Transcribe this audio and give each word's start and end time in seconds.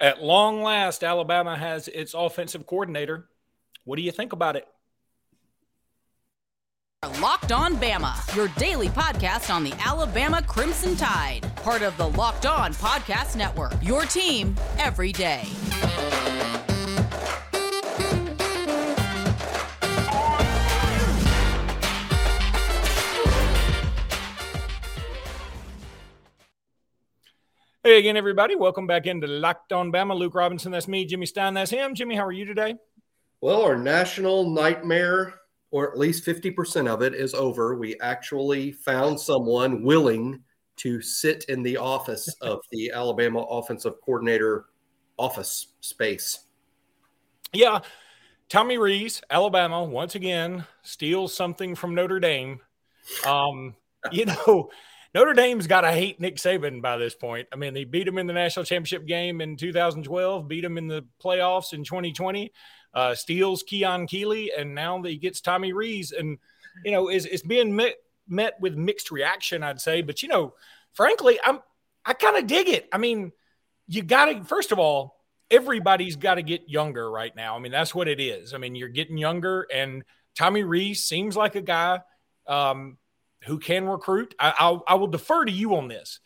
At 0.00 0.22
long 0.22 0.62
last, 0.62 1.04
Alabama 1.04 1.56
has 1.56 1.88
its 1.88 2.14
offensive 2.14 2.66
coordinator. 2.66 3.28
What 3.84 3.96
do 3.96 4.02
you 4.02 4.10
think 4.10 4.32
about 4.32 4.56
it? 4.56 4.66
Locked 7.20 7.52
On 7.52 7.76
Bama, 7.76 8.34
your 8.34 8.48
daily 8.56 8.88
podcast 8.88 9.54
on 9.54 9.62
the 9.62 9.74
Alabama 9.84 10.42
Crimson 10.42 10.96
Tide, 10.96 11.42
part 11.56 11.82
of 11.82 11.96
the 11.98 12.08
Locked 12.08 12.46
On 12.46 12.72
Podcast 12.72 13.36
Network. 13.36 13.74
Your 13.82 14.02
team 14.02 14.56
every 14.78 15.12
day. 15.12 15.44
Hey 27.86 27.98
again, 27.98 28.16
everybody. 28.16 28.56
Welcome 28.56 28.86
back 28.86 29.06
into 29.06 29.26
Locked 29.26 29.70
On 29.74 29.92
Bama. 29.92 30.16
Luke 30.16 30.34
Robinson, 30.34 30.72
that's 30.72 30.88
me. 30.88 31.04
Jimmy 31.04 31.26
Stein, 31.26 31.52
that's 31.52 31.70
him. 31.70 31.94
Jimmy, 31.94 32.14
how 32.14 32.24
are 32.24 32.32
you 32.32 32.46
today? 32.46 32.76
Well, 33.42 33.60
our 33.60 33.76
national 33.76 34.48
nightmare, 34.48 35.34
or 35.70 35.92
at 35.92 35.98
least 35.98 36.24
50% 36.24 36.88
of 36.88 37.02
it, 37.02 37.12
is 37.12 37.34
over. 37.34 37.74
We 37.74 38.00
actually 38.00 38.72
found 38.72 39.20
someone 39.20 39.82
willing 39.82 40.40
to 40.76 41.02
sit 41.02 41.44
in 41.50 41.62
the 41.62 41.76
office 41.76 42.26
of 42.40 42.60
the 42.72 42.90
Alabama 42.90 43.40
offensive 43.42 44.00
coordinator 44.02 44.64
office 45.18 45.74
space. 45.80 46.46
Yeah. 47.52 47.80
Tommy 48.48 48.78
Rees, 48.78 49.20
Alabama, 49.28 49.84
once 49.84 50.14
again, 50.14 50.64
steals 50.84 51.34
something 51.34 51.74
from 51.74 51.94
Notre 51.94 52.18
Dame. 52.18 52.60
Um, 53.26 53.74
you 54.10 54.24
know, 54.46 54.70
Notre 55.14 55.32
Dame's 55.32 55.68
got 55.68 55.82
to 55.82 55.92
hate 55.92 56.20
Nick 56.20 56.36
Saban 56.36 56.82
by 56.82 56.96
this 56.96 57.14
point. 57.14 57.46
I 57.52 57.56
mean, 57.56 57.72
they 57.72 57.84
beat 57.84 58.08
him 58.08 58.18
in 58.18 58.26
the 58.26 58.32
national 58.32 58.64
championship 58.64 59.06
game 59.06 59.40
in 59.40 59.56
2012, 59.56 60.48
beat 60.48 60.64
him 60.64 60.76
in 60.76 60.88
the 60.88 61.04
playoffs 61.22 61.72
in 61.72 61.84
2020, 61.84 62.52
uh, 62.94 63.14
steals 63.14 63.62
Keon 63.62 64.08
Keeley, 64.08 64.50
and 64.56 64.74
now 64.74 65.00
he 65.02 65.16
gets 65.16 65.40
Tommy 65.40 65.72
Rees. 65.72 66.10
And, 66.10 66.38
you 66.84 66.90
know, 66.90 67.08
is 67.08 67.26
it's 67.26 67.42
being 67.42 67.76
met, 67.76 67.94
met 68.28 68.60
with 68.60 68.74
mixed 68.74 69.12
reaction, 69.12 69.62
I'd 69.62 69.80
say. 69.80 70.02
But, 70.02 70.22
you 70.22 70.28
know, 70.28 70.54
frankly, 70.92 71.38
I'm 71.44 71.60
I 72.04 72.12
kind 72.12 72.36
of 72.36 72.46
dig 72.46 72.68
it. 72.68 72.88
I 72.92 72.98
mean, 72.98 73.32
you 73.86 74.02
got 74.02 74.26
to, 74.26 74.44
first 74.44 74.72
of 74.72 74.78
all, 74.78 75.16
everybody's 75.50 76.16
got 76.16 76.34
to 76.34 76.42
get 76.42 76.68
younger 76.68 77.10
right 77.10 77.34
now. 77.34 77.56
I 77.56 77.60
mean, 77.60 77.72
that's 77.72 77.94
what 77.94 78.08
it 78.08 78.20
is. 78.20 78.52
I 78.52 78.58
mean, 78.58 78.74
you're 78.74 78.88
getting 78.88 79.16
younger, 79.16 79.66
and 79.72 80.04
Tommy 80.34 80.64
Rees 80.64 81.04
seems 81.04 81.36
like 81.36 81.54
a 81.54 81.62
guy. 81.62 82.00
Um, 82.46 82.98
who 83.44 83.58
can 83.58 83.86
recruit. 83.86 84.34
I, 84.38 84.54
I'll, 84.58 84.84
I 84.86 84.94
will 84.94 85.06
defer 85.06 85.44
to 85.44 85.52
you 85.52 85.76
on 85.76 85.88
this. 85.88 86.20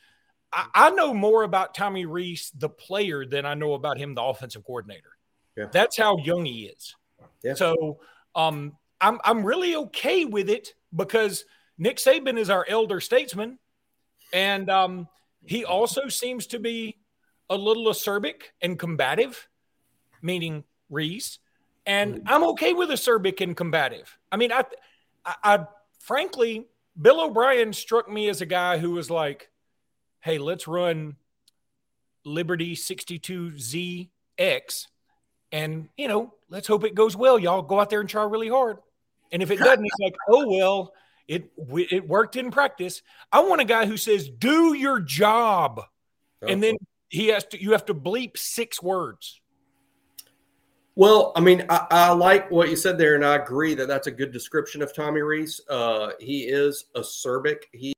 I, 0.53 0.67
I, 0.75 0.91
know 0.91 1.13
more 1.13 1.43
about 1.43 1.75
Tommy 1.75 2.07
Rees, 2.07 2.51
the 2.57 2.69
player, 2.69 3.27
than 3.27 3.45
I 3.45 3.55
know 3.55 3.75
about 3.75 3.99
him, 3.99 4.15
the 4.15 4.23
offensive 4.23 4.65
coordinator. 4.65 5.11
Yeah. 5.57 5.67
That's 5.73 5.97
how 5.97 6.19
young 6.19 6.45
he 6.45 6.67
is. 6.67 6.95
Yeah. 7.43 7.55
So 7.55 7.99
um, 8.35 8.77
I'm 9.01 9.19
I'm 9.25 9.45
really 9.45 9.77
okay 9.77 10.25
with 10.25 10.49
it 10.49 10.75
because 10.95 11.45
Nick 11.77 11.97
Saban 11.99 12.39
is 12.39 12.51
our 12.51 12.65
elder 12.69 13.01
statesman, 13.01 13.59
and 14.33 14.71
um, 14.71 15.09
he 15.45 15.65
also 15.65 16.09
seems 16.09 16.47
to 16.49 16.59
be 16.59 16.97
a 17.51 17.57
little 17.57 17.87
acerbic 17.87 18.43
and 18.61 18.79
combative, 18.79 19.49
meaning 20.23 20.65
Rees. 20.91 21.39
And 21.87 22.17
mm-hmm. 22.17 22.29
I'm 22.29 22.45
okay 22.51 22.75
with 22.75 22.91
acerbic 22.91 23.41
and 23.41 23.57
combative. 23.57 24.19
I 24.31 24.37
mean, 24.37 24.53
I, 24.53 24.65
I, 25.25 25.35
I 25.43 25.67
frankly 26.01 26.67
Bill 27.01 27.21
O'Brien 27.21 27.73
struck 27.73 28.11
me 28.11 28.29
as 28.29 28.41
a 28.41 28.47
guy 28.47 28.79
who 28.79 28.91
was 28.93 29.11
like, 29.11 29.51
hey, 30.21 30.39
let's 30.39 30.67
run 30.67 31.17
Liberty 32.25 32.75
62ZX. 32.75 34.09
And, 35.53 35.89
you 35.97 36.09
know, 36.09 36.35
let's 36.51 36.67
hope 36.67 36.85
it 36.85 36.95
goes 36.95 37.17
well. 37.17 37.39
Y'all 37.39 37.63
go 37.63 37.81
out 37.81 37.91
there 37.91 38.01
and 38.01 38.09
try 38.09 38.25
really 38.25 38.49
hard. 38.49 38.79
And 39.31 39.43
if 39.43 39.51
it 39.51 39.59
doesn't, 39.59 39.85
it's 39.85 40.01
like, 40.01 40.17
oh, 40.29 40.49
well, 40.49 40.93
it, 41.27 41.51
it 41.91 42.09
worked 42.09 42.37
in 42.37 42.51
practice. 42.51 43.03
I 43.31 43.41
want 43.41 43.61
a 43.61 43.65
guy 43.65 43.87
who 43.87 43.97
says, 43.97 44.29
do 44.29 44.75
your 44.75 45.01
job. 45.01 45.83
Oh, 46.43 46.47
and 46.47 46.63
then 46.63 46.77
he 47.09 47.29
has 47.29 47.45
to, 47.47 47.63
you 47.63 47.73
have 47.73 47.87
to 47.87 47.95
bleep 47.95 48.37
six 48.37 48.83
words. 48.83 49.41
Well, 50.99 51.31
I 51.37 51.41
mean, 51.41 51.65
I, 51.69 51.87
I, 51.93 52.11
like 52.11 52.51
what 52.51 52.71
you 52.71 52.75
said 52.75 52.99
there, 52.99 53.15
and 53.15 53.25
I 53.25 53.37
agree 53.37 53.77
that 53.77 53.87
that's 53.87 54.09
a 54.09 54.11
good 54.11 54.33
description 54.33 54.83
of 54.83 54.93
Tommy 54.93 55.21
Rees. 55.21 55.61
Uh, 55.71 56.11
he 56.19 56.41
is 56.41 56.87
acerbic. 56.97 57.59
He 57.73 57.95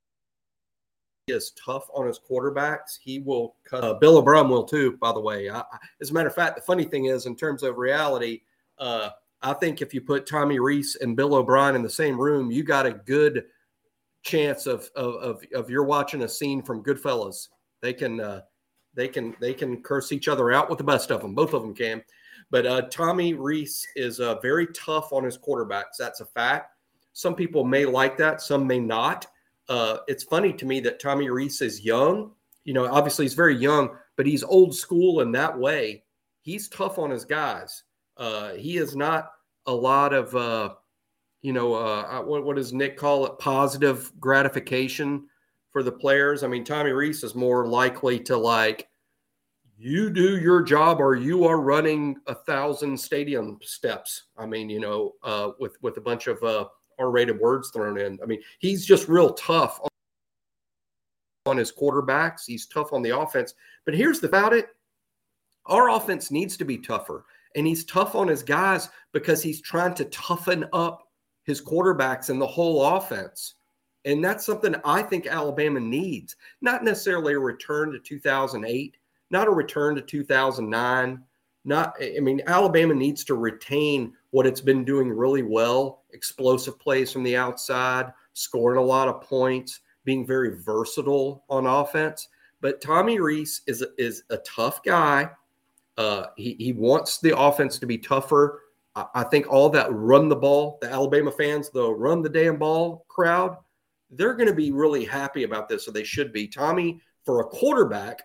is 1.27 1.51
tough 1.53 1.87
on 1.95 2.05
his 2.05 2.19
quarterbacks. 2.19 2.99
He 3.01 3.17
will 3.17 3.55
cut. 3.67 3.83
Uh, 3.83 3.95
Bill 3.95 4.17
O'Brien 4.19 4.49
will 4.49 4.65
too, 4.65 4.99
by 5.01 5.11
the 5.13 5.19
way. 5.19 5.49
I, 5.49 5.63
as 5.99 6.11
a 6.11 6.13
matter 6.13 6.27
of 6.27 6.35
fact, 6.35 6.57
the 6.57 6.61
funny 6.61 6.83
thing 6.83 7.05
is, 7.05 7.25
in 7.25 7.35
terms 7.35 7.63
of 7.63 7.79
reality, 7.79 8.41
uh, 8.77 9.09
I 9.41 9.53
think 9.53 9.81
if 9.81 9.95
you 9.95 10.01
put 10.01 10.27
Tommy 10.27 10.59
Rees 10.59 10.95
and 11.01 11.17
Bill 11.17 11.33
O'Brien 11.33 11.75
in 11.75 11.81
the 11.81 11.89
same 11.89 12.21
room, 12.21 12.51
you 12.51 12.63
got 12.63 12.85
a 12.85 12.91
good 12.91 13.45
chance 14.21 14.67
of 14.67 14.87
of 14.95 15.15
of, 15.15 15.43
of 15.55 15.71
you're 15.71 15.85
watching 15.85 16.21
a 16.21 16.29
scene 16.29 16.61
from 16.61 16.83
Goodfellas. 16.83 17.47
They 17.81 17.93
can 17.93 18.19
uh, 18.19 18.41
they 18.93 19.07
can 19.07 19.35
they 19.41 19.55
can 19.55 19.81
curse 19.81 20.11
each 20.11 20.27
other 20.27 20.51
out 20.51 20.69
with 20.69 20.77
the 20.77 20.83
best 20.83 21.09
of 21.09 21.23
them. 21.23 21.33
Both 21.33 21.55
of 21.55 21.63
them 21.63 21.73
can. 21.73 22.03
But 22.49 22.65
uh, 22.65 22.81
Tommy 22.89 23.33
Rees 23.33 23.87
is 23.95 24.19
uh, 24.19 24.39
very 24.39 24.67
tough 24.67 25.13
on 25.13 25.23
his 25.23 25.37
quarterbacks. 25.37 25.97
That's 25.99 26.21
a 26.21 26.25
fact. 26.25 26.75
Some 27.13 27.35
people 27.35 27.63
may 27.63 27.85
like 27.85 28.17
that, 28.17 28.41
some 28.41 28.65
may 28.65 28.79
not. 28.79 29.27
Uh, 29.69 29.97
it's 30.07 30.23
funny 30.23 30.53
to 30.53 30.65
me 30.65 30.79
that 30.81 30.99
Tommy 30.99 31.29
Rees 31.29 31.61
is 31.61 31.81
young. 31.81 32.31
You 32.63 32.73
know, 32.73 32.85
obviously 32.85 33.25
he's 33.25 33.33
very 33.33 33.55
young, 33.55 33.97
but 34.15 34.25
he's 34.25 34.43
old 34.43 34.75
school 34.75 35.21
in 35.21 35.31
that 35.33 35.57
way. 35.57 36.03
He's 36.41 36.69
tough 36.69 36.97
on 36.97 37.09
his 37.09 37.25
guys. 37.25 37.83
Uh, 38.17 38.53
he 38.53 38.77
is 38.77 38.95
not 38.95 39.31
a 39.65 39.73
lot 39.73 40.13
of, 40.13 40.35
uh, 40.35 40.73
you 41.41 41.53
know, 41.53 41.73
uh, 41.73 42.21
what, 42.21 42.43
what 42.43 42.55
does 42.55 42.73
Nick 42.73 42.97
call 42.97 43.25
it? 43.25 43.39
Positive 43.39 44.11
gratification 44.19 45.27
for 45.71 45.83
the 45.83 45.91
players. 45.91 46.43
I 46.43 46.47
mean, 46.47 46.63
Tommy 46.63 46.91
Rees 46.91 47.23
is 47.23 47.35
more 47.35 47.67
likely 47.67 48.19
to 48.21 48.37
like 48.37 48.87
you 49.81 50.11
do 50.11 50.37
your 50.37 50.61
job 50.61 50.99
or 50.99 51.15
you 51.15 51.45
are 51.45 51.59
running 51.59 52.15
a 52.27 52.35
thousand 52.35 52.95
stadium 52.95 53.57
steps. 53.63 54.25
I 54.37 54.45
mean, 54.45 54.69
you 54.69 54.79
know, 54.79 55.13
uh, 55.23 55.51
with 55.59 55.75
with 55.81 55.97
a 55.97 56.01
bunch 56.01 56.27
of 56.27 56.41
uh, 56.43 56.65
R-rated 56.99 57.39
words 57.39 57.71
thrown 57.71 57.97
in. 57.97 58.19
I 58.21 58.27
mean, 58.27 58.41
he's 58.59 58.85
just 58.85 59.07
real 59.07 59.33
tough 59.33 59.81
on, 61.47 61.57
his 61.57 61.71
quarterbacks. 61.71 62.41
He's 62.45 62.67
tough 62.67 62.93
on 62.93 63.01
the 63.01 63.17
offense. 63.17 63.55
But 63.83 63.95
here's 63.95 64.19
the 64.19 64.27
about 64.27 64.53
it: 64.53 64.67
our 65.65 65.89
offense 65.89 66.29
needs 66.29 66.57
to 66.57 66.65
be 66.65 66.77
tougher, 66.77 67.25
and 67.55 67.65
he's 67.65 67.83
tough 67.85 68.13
on 68.13 68.27
his 68.27 68.43
guys 68.43 68.89
because 69.13 69.41
he's 69.41 69.61
trying 69.61 69.95
to 69.95 70.05
toughen 70.05 70.65
up 70.73 71.07
his 71.43 71.59
quarterbacks 71.59 72.29
and 72.29 72.39
the 72.39 72.45
whole 72.45 72.85
offense. 72.85 73.55
And 74.05 74.23
that's 74.23 74.45
something 74.45 74.75
I 74.85 75.01
think 75.01 75.25
Alabama 75.25 75.79
needs. 75.79 76.35
Not 76.61 76.83
necessarily 76.83 77.33
a 77.33 77.39
return 77.39 77.91
to 77.91 77.99
2008 77.99 78.95
not 79.31 79.47
a 79.47 79.51
return 79.51 79.95
to 79.95 80.01
2009. 80.01 81.23
Not, 81.63 81.95
I 82.01 82.19
mean, 82.19 82.41
Alabama 82.47 82.93
needs 82.93 83.23
to 83.25 83.35
retain 83.35 84.13
what 84.31 84.47
it's 84.47 84.61
been 84.61 84.83
doing 84.83 85.09
really 85.09 85.43
well 85.43 86.03
explosive 86.13 86.79
plays 86.79 87.11
from 87.11 87.23
the 87.23 87.37
outside, 87.37 88.11
scoring 88.33 88.77
a 88.77 88.81
lot 88.81 89.07
of 89.07 89.21
points, 89.21 89.79
being 90.03 90.25
very 90.25 90.61
versatile 90.61 91.43
on 91.49 91.65
offense. 91.65 92.29
But 92.59 92.81
Tommy 92.81 93.19
Rees 93.19 93.61
is, 93.67 93.85
is 93.97 94.23
a 94.29 94.37
tough 94.37 94.83
guy. 94.83 95.29
Uh, 95.97 96.27
he, 96.35 96.55
he 96.59 96.73
wants 96.73 97.19
the 97.19 97.37
offense 97.37 97.79
to 97.79 97.85
be 97.85 97.97
tougher. 97.97 98.61
I, 98.95 99.05
I 99.15 99.23
think 99.23 99.47
all 99.47 99.69
that 99.69 99.91
run 99.91 100.29
the 100.29 100.35
ball, 100.35 100.77
the 100.81 100.91
Alabama 100.91 101.31
fans, 101.31 101.69
the 101.69 101.89
run 101.89 102.21
the 102.21 102.29
damn 102.29 102.57
ball 102.57 103.05
crowd, 103.07 103.57
they're 104.09 104.33
going 104.33 104.49
to 104.49 104.55
be 104.55 104.71
really 104.71 105.05
happy 105.05 105.43
about 105.43 105.69
this, 105.69 105.87
or 105.87 105.91
they 105.91 106.03
should 106.03 106.33
be. 106.33 106.47
Tommy, 106.47 107.01
for 107.25 107.41
a 107.41 107.45
quarterback, 107.45 108.23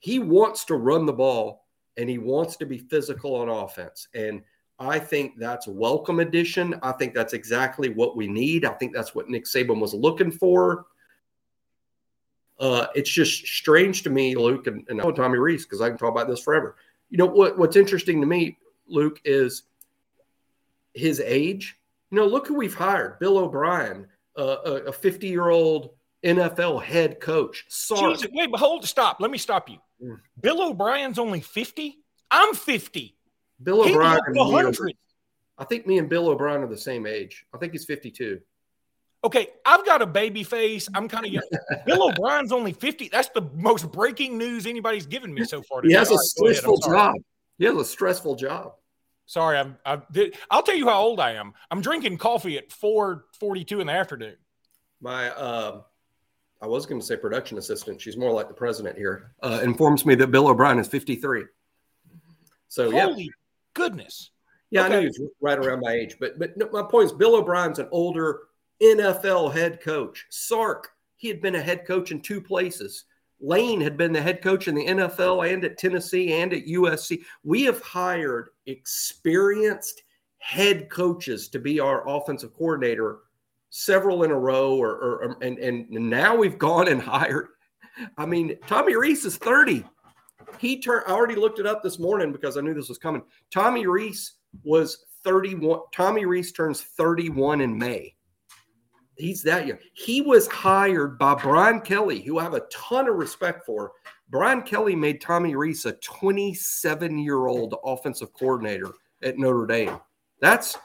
he 0.00 0.18
wants 0.18 0.64
to 0.66 0.74
run 0.74 1.06
the 1.06 1.12
ball 1.12 1.66
and 1.96 2.10
he 2.10 2.18
wants 2.18 2.56
to 2.56 2.66
be 2.66 2.78
physical 2.78 3.36
on 3.36 3.48
offense. 3.48 4.08
And 4.14 4.42
I 4.78 4.98
think 4.98 5.38
that's 5.38 5.66
a 5.66 5.70
welcome 5.70 6.20
addition. 6.20 6.74
I 6.82 6.92
think 6.92 7.14
that's 7.14 7.34
exactly 7.34 7.90
what 7.90 8.16
we 8.16 8.26
need. 8.26 8.64
I 8.64 8.72
think 8.72 8.94
that's 8.94 9.14
what 9.14 9.28
Nick 9.28 9.44
Saban 9.44 9.78
was 9.78 9.94
looking 9.94 10.30
for. 10.32 10.86
Uh, 12.58 12.86
it's 12.94 13.10
just 13.10 13.46
strange 13.46 14.02
to 14.02 14.10
me, 14.10 14.34
Luke, 14.34 14.66
and, 14.66 14.86
and 14.88 15.00
Tommy 15.16 15.38
Rees, 15.38 15.64
because 15.64 15.80
I 15.80 15.88
can 15.88 15.98
talk 15.98 16.10
about 16.10 16.28
this 16.28 16.42
forever. 16.42 16.76
You 17.08 17.18
know 17.18 17.26
what? 17.26 17.58
What's 17.58 17.76
interesting 17.76 18.20
to 18.20 18.26
me, 18.26 18.58
Luke, 18.86 19.20
is 19.24 19.64
his 20.94 21.20
age. 21.20 21.78
You 22.10 22.18
know, 22.18 22.26
look 22.26 22.46
who 22.46 22.54
we've 22.54 22.74
hired: 22.74 23.18
Bill 23.18 23.38
O'Brien, 23.38 24.06
uh, 24.36 24.56
a 24.86 24.92
fifty-year-old 24.92 25.90
NFL 26.24 26.82
head 26.82 27.20
coach. 27.20 27.64
Sark. 27.68 28.16
Jesus, 28.16 28.30
wait, 28.32 28.50
but 28.50 28.60
hold, 28.60 28.86
stop. 28.86 29.18
Let 29.20 29.30
me 29.30 29.38
stop 29.38 29.68
you. 29.68 29.78
Mm. 30.02 30.18
Bill 30.40 30.62
O'Brien's 30.62 31.18
only 31.18 31.40
50. 31.40 31.98
I'm 32.30 32.54
50. 32.54 33.16
Bill 33.62 33.82
O'Brien. 33.82 34.20
100. 34.32 34.94
I 35.58 35.64
think 35.64 35.86
me 35.86 35.98
and 35.98 36.08
Bill 36.08 36.28
O'Brien 36.28 36.62
are 36.62 36.68
the 36.68 36.76
same 36.76 37.06
age. 37.06 37.44
I 37.54 37.58
think 37.58 37.72
he's 37.72 37.84
52. 37.84 38.40
Okay, 39.22 39.48
I've 39.66 39.84
got 39.84 40.00
a 40.00 40.06
baby 40.06 40.42
face. 40.42 40.88
I'm 40.94 41.06
kind 41.06 41.26
of 41.26 41.32
young. 41.32 41.42
Bill 41.86 42.08
O'Brien's 42.08 42.52
only 42.52 42.72
50. 42.72 43.10
That's 43.10 43.28
the 43.28 43.42
most 43.54 43.92
breaking 43.92 44.38
news 44.38 44.66
anybody's 44.66 45.06
given 45.06 45.32
me 45.32 45.44
so 45.44 45.62
far. 45.62 45.82
Today. 45.82 45.92
He 45.92 45.98
has 45.98 46.10
a 46.10 46.16
stressful 46.18 46.78
job. 46.78 47.16
He 47.58 47.66
has 47.66 47.76
a 47.76 47.84
stressful 47.84 48.36
job. 48.36 48.72
Sorry, 49.26 49.58
I'm. 49.58 49.76
I, 49.84 50.00
I'll 50.50 50.62
tell 50.62 50.74
you 50.74 50.88
how 50.88 51.00
old 51.00 51.20
I 51.20 51.32
am. 51.32 51.52
I'm 51.70 51.82
drinking 51.82 52.18
coffee 52.18 52.56
at 52.56 52.70
4:42 52.70 53.80
in 53.80 53.86
the 53.86 53.92
afternoon. 53.92 54.36
My, 55.00 55.30
uh, 55.30 55.82
I 56.62 56.66
was 56.66 56.84
going 56.86 57.00
to 57.00 57.06
say 57.06 57.16
production 57.16 57.56
assistant. 57.58 58.00
She's 58.00 58.16
more 58.16 58.32
like 58.32 58.48
the 58.48 58.54
president 58.54 58.96
here. 58.96 59.32
Uh, 59.42 59.60
informs 59.62 60.04
me 60.04 60.14
that 60.16 60.30
Bill 60.30 60.48
O'Brien 60.48 60.78
is 60.78 60.88
53. 60.88 61.44
So 62.68 62.90
Holy 62.90 63.24
yeah, 63.24 63.30
goodness. 63.74 64.30
Yeah, 64.70 64.84
okay. 64.84 64.98
I 64.98 65.00
knew 65.00 65.10
he 65.16 65.22
was 65.22 65.30
right 65.40 65.58
around 65.58 65.80
my 65.80 65.92
age, 65.92 66.16
but 66.20 66.38
but 66.38 66.56
no, 66.56 66.68
my 66.70 66.82
point 66.82 67.06
is, 67.06 67.12
Bill 67.12 67.34
O'Brien's 67.34 67.80
an 67.80 67.88
older 67.90 68.42
NFL 68.80 69.52
head 69.52 69.80
coach. 69.80 70.26
Sark, 70.30 70.90
he 71.16 71.28
had 71.28 71.42
been 71.42 71.56
a 71.56 71.60
head 71.60 71.86
coach 71.86 72.12
in 72.12 72.20
two 72.20 72.40
places. 72.40 73.04
Lane 73.40 73.80
had 73.80 73.96
been 73.96 74.12
the 74.12 74.20
head 74.20 74.42
coach 74.42 74.68
in 74.68 74.74
the 74.74 74.86
NFL 74.86 75.50
and 75.50 75.64
at 75.64 75.78
Tennessee 75.78 76.34
and 76.34 76.52
at 76.52 76.66
USC. 76.66 77.22
We 77.42 77.62
have 77.64 77.80
hired 77.80 78.50
experienced 78.66 80.02
head 80.38 80.90
coaches 80.90 81.48
to 81.48 81.58
be 81.58 81.80
our 81.80 82.06
offensive 82.08 82.54
coordinator, 82.54 83.20
several 83.70 84.24
in 84.24 84.30
a 84.30 84.38
row, 84.38 84.76
or, 84.76 84.90
or 84.90 85.24
um, 85.24 85.36
and 85.40 85.58
and 85.58 85.88
now 85.90 86.36
we've 86.36 86.58
gone 86.58 86.88
and 86.88 87.00
hired. 87.00 87.48
I 88.18 88.26
mean, 88.26 88.56
Tommy 88.66 88.96
Rees 88.96 89.24
is 89.24 89.36
thirty. 89.36 89.84
He 90.58 90.80
turned. 90.80 91.04
I 91.06 91.12
already 91.12 91.36
looked 91.36 91.58
it 91.58 91.66
up 91.66 91.82
this 91.82 91.98
morning 91.98 92.32
because 92.32 92.56
I 92.56 92.60
knew 92.60 92.74
this 92.74 92.88
was 92.88 92.98
coming. 92.98 93.22
Tommy 93.50 93.86
Rees 93.86 94.34
was 94.62 95.06
thirty-one. 95.24 95.80
Tommy 95.92 96.24
Rees 96.24 96.52
turns 96.52 96.82
thirty-one 96.82 97.60
in 97.60 97.76
May 97.76 98.14
he's 99.20 99.42
that 99.42 99.66
young. 99.66 99.78
He 99.92 100.20
was 100.20 100.48
hired 100.48 101.18
by 101.18 101.34
Brian 101.34 101.80
Kelly, 101.80 102.20
who 102.20 102.38
I 102.38 102.42
have 102.42 102.54
a 102.54 102.66
ton 102.72 103.08
of 103.08 103.16
respect 103.16 103.64
for. 103.64 103.92
Brian 104.28 104.62
Kelly 104.62 104.96
made 104.96 105.20
Tommy 105.20 105.54
Rees 105.54 105.84
a 105.84 105.92
27 105.92 107.18
year 107.18 107.46
old 107.46 107.74
offensive 107.84 108.32
coordinator 108.32 108.90
at 109.22 109.38
Notre 109.38 109.66
Dame. 109.66 109.98
That's 110.40 110.78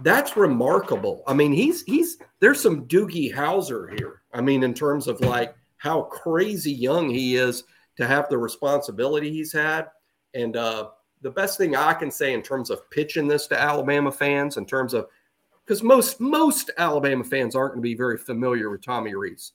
that's 0.00 0.36
remarkable. 0.36 1.22
I 1.26 1.34
mean, 1.34 1.52
he's 1.52 1.82
he's 1.82 2.18
there's 2.40 2.60
some 2.60 2.86
Doogie 2.86 3.32
Howser 3.32 3.98
here. 3.98 4.22
I 4.32 4.40
mean, 4.40 4.62
in 4.62 4.74
terms 4.74 5.06
of 5.06 5.20
like 5.20 5.54
how 5.76 6.02
crazy 6.02 6.72
young 6.72 7.10
he 7.10 7.36
is 7.36 7.64
to 7.96 8.06
have 8.06 8.28
the 8.28 8.38
responsibility 8.38 9.30
he's 9.30 9.52
had. 9.52 9.88
And 10.34 10.56
uh, 10.56 10.90
the 11.20 11.30
best 11.30 11.58
thing 11.58 11.76
I 11.76 11.92
can 11.92 12.10
say 12.10 12.32
in 12.32 12.42
terms 12.42 12.70
of 12.70 12.88
pitching 12.90 13.28
this 13.28 13.46
to 13.48 13.60
Alabama 13.60 14.10
fans, 14.10 14.56
in 14.56 14.64
terms 14.64 14.94
of 14.94 15.06
because 15.64 15.82
most 15.82 16.20
most 16.20 16.70
Alabama 16.78 17.24
fans 17.24 17.54
aren't 17.54 17.74
going 17.74 17.82
to 17.82 17.88
be 17.88 17.94
very 17.94 18.18
familiar 18.18 18.70
with 18.70 18.84
Tommy 18.84 19.14
Rees. 19.14 19.52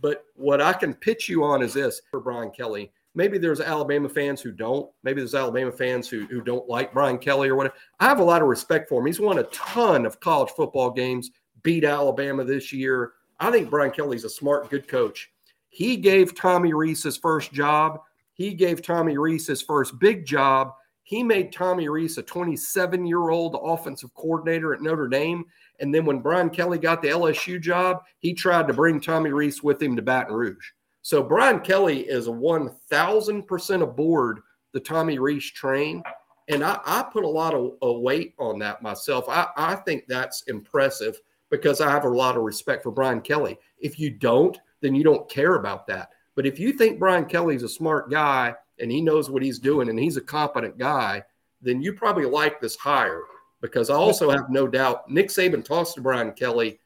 But 0.00 0.24
what 0.34 0.60
I 0.60 0.72
can 0.74 0.94
pitch 0.94 1.28
you 1.28 1.44
on 1.44 1.62
is 1.62 1.72
this 1.72 2.02
for 2.10 2.20
Brian 2.20 2.50
Kelly. 2.50 2.92
Maybe 3.14 3.38
there's 3.38 3.60
Alabama 3.60 4.08
fans 4.08 4.40
who 4.40 4.50
don't. 4.50 4.90
Maybe 5.02 5.20
there's 5.20 5.34
Alabama 5.34 5.70
fans 5.70 6.08
who, 6.08 6.26
who 6.26 6.40
don't 6.40 6.68
like 6.68 6.92
Brian 6.92 7.18
Kelly 7.18 7.48
or 7.48 7.54
whatever. 7.54 7.76
I 8.00 8.06
have 8.06 8.18
a 8.18 8.24
lot 8.24 8.42
of 8.42 8.48
respect 8.48 8.88
for 8.88 9.00
him. 9.00 9.06
He's 9.06 9.20
won 9.20 9.38
a 9.38 9.44
ton 9.44 10.04
of 10.04 10.20
college 10.20 10.50
football 10.50 10.90
games, 10.90 11.30
beat 11.62 11.84
Alabama 11.84 12.44
this 12.44 12.72
year. 12.72 13.12
I 13.38 13.50
think 13.50 13.70
Brian 13.70 13.92
Kelly's 13.92 14.24
a 14.24 14.30
smart, 14.30 14.70
good 14.70 14.88
coach. 14.88 15.30
He 15.68 15.96
gave 15.96 16.34
Tommy 16.34 16.72
Rees 16.72 17.02
his 17.02 17.16
first 17.16 17.52
job. 17.52 18.00
He 18.32 18.54
gave 18.54 18.82
Tommy 18.82 19.16
Rees 19.16 19.46
his 19.46 19.62
first 19.62 19.98
big 19.98 20.26
job 20.26 20.72
he 21.04 21.22
made 21.22 21.52
Tommy 21.52 21.88
Rees 21.88 22.18
a 22.18 22.22
27 22.22 23.06
year 23.06 23.28
old 23.28 23.56
offensive 23.62 24.12
coordinator 24.14 24.74
at 24.74 24.80
Notre 24.80 25.06
Dame. 25.06 25.44
And 25.80 25.94
then 25.94 26.06
when 26.06 26.20
Brian 26.20 26.50
Kelly 26.50 26.78
got 26.78 27.02
the 27.02 27.08
LSU 27.08 27.60
job, 27.60 28.02
he 28.18 28.32
tried 28.32 28.66
to 28.68 28.74
bring 28.74 29.00
Tommy 29.00 29.30
Rees 29.30 29.62
with 29.62 29.80
him 29.80 29.96
to 29.96 30.02
Baton 30.02 30.34
Rouge. 30.34 30.70
So 31.04 31.22
Brian 31.22 31.60
Kelly 31.60 32.00
is 32.00 32.28
1000% 32.28 33.82
aboard 33.82 34.40
the 34.72 34.80
Tommy 34.80 35.18
Rees 35.18 35.50
train. 35.50 36.02
And 36.48 36.64
I, 36.64 36.80
I 36.82 37.04
put 37.12 37.24
a 37.24 37.28
lot 37.28 37.52
of, 37.52 37.72
of, 37.82 38.00
weight 38.00 38.34
on 38.38 38.58
that 38.60 38.80
myself. 38.80 39.26
I, 39.28 39.48
I 39.54 39.74
think 39.74 40.04
that's 40.08 40.44
impressive 40.44 41.20
because 41.50 41.82
I 41.82 41.90
have 41.90 42.04
a 42.04 42.08
lot 42.08 42.38
of 42.38 42.42
respect 42.42 42.82
for 42.82 42.90
Brian 42.90 43.20
Kelly. 43.20 43.58
If 43.78 43.98
you 43.98 44.08
don't, 44.08 44.58
then 44.80 44.94
you 44.94 45.04
don't 45.04 45.28
care 45.28 45.56
about 45.56 45.86
that. 45.88 46.08
But 46.36 46.46
if 46.46 46.58
you 46.58 46.72
think 46.72 46.98
Brian 46.98 47.26
Kelly's 47.26 47.64
a 47.64 47.68
smart 47.68 48.10
guy 48.10 48.54
and 48.80 48.90
he 48.90 49.02
knows 49.02 49.28
what 49.28 49.42
he's 49.42 49.58
doing 49.58 49.90
and 49.90 49.98
he's 49.98 50.16
a 50.16 50.22
competent 50.22 50.78
guy, 50.78 51.22
then 51.60 51.82
you 51.82 51.92
probably 51.92 52.24
like 52.24 52.62
this 52.62 52.76
hire 52.76 53.24
because 53.60 53.90
I 53.90 53.94
also 53.94 54.30
have 54.30 54.48
no 54.48 54.66
doubt 54.66 55.10
Nick 55.10 55.28
Saban 55.28 55.62
talks 55.62 55.92
to 55.92 56.00
Brian 56.00 56.32
Kelly. 56.32 56.80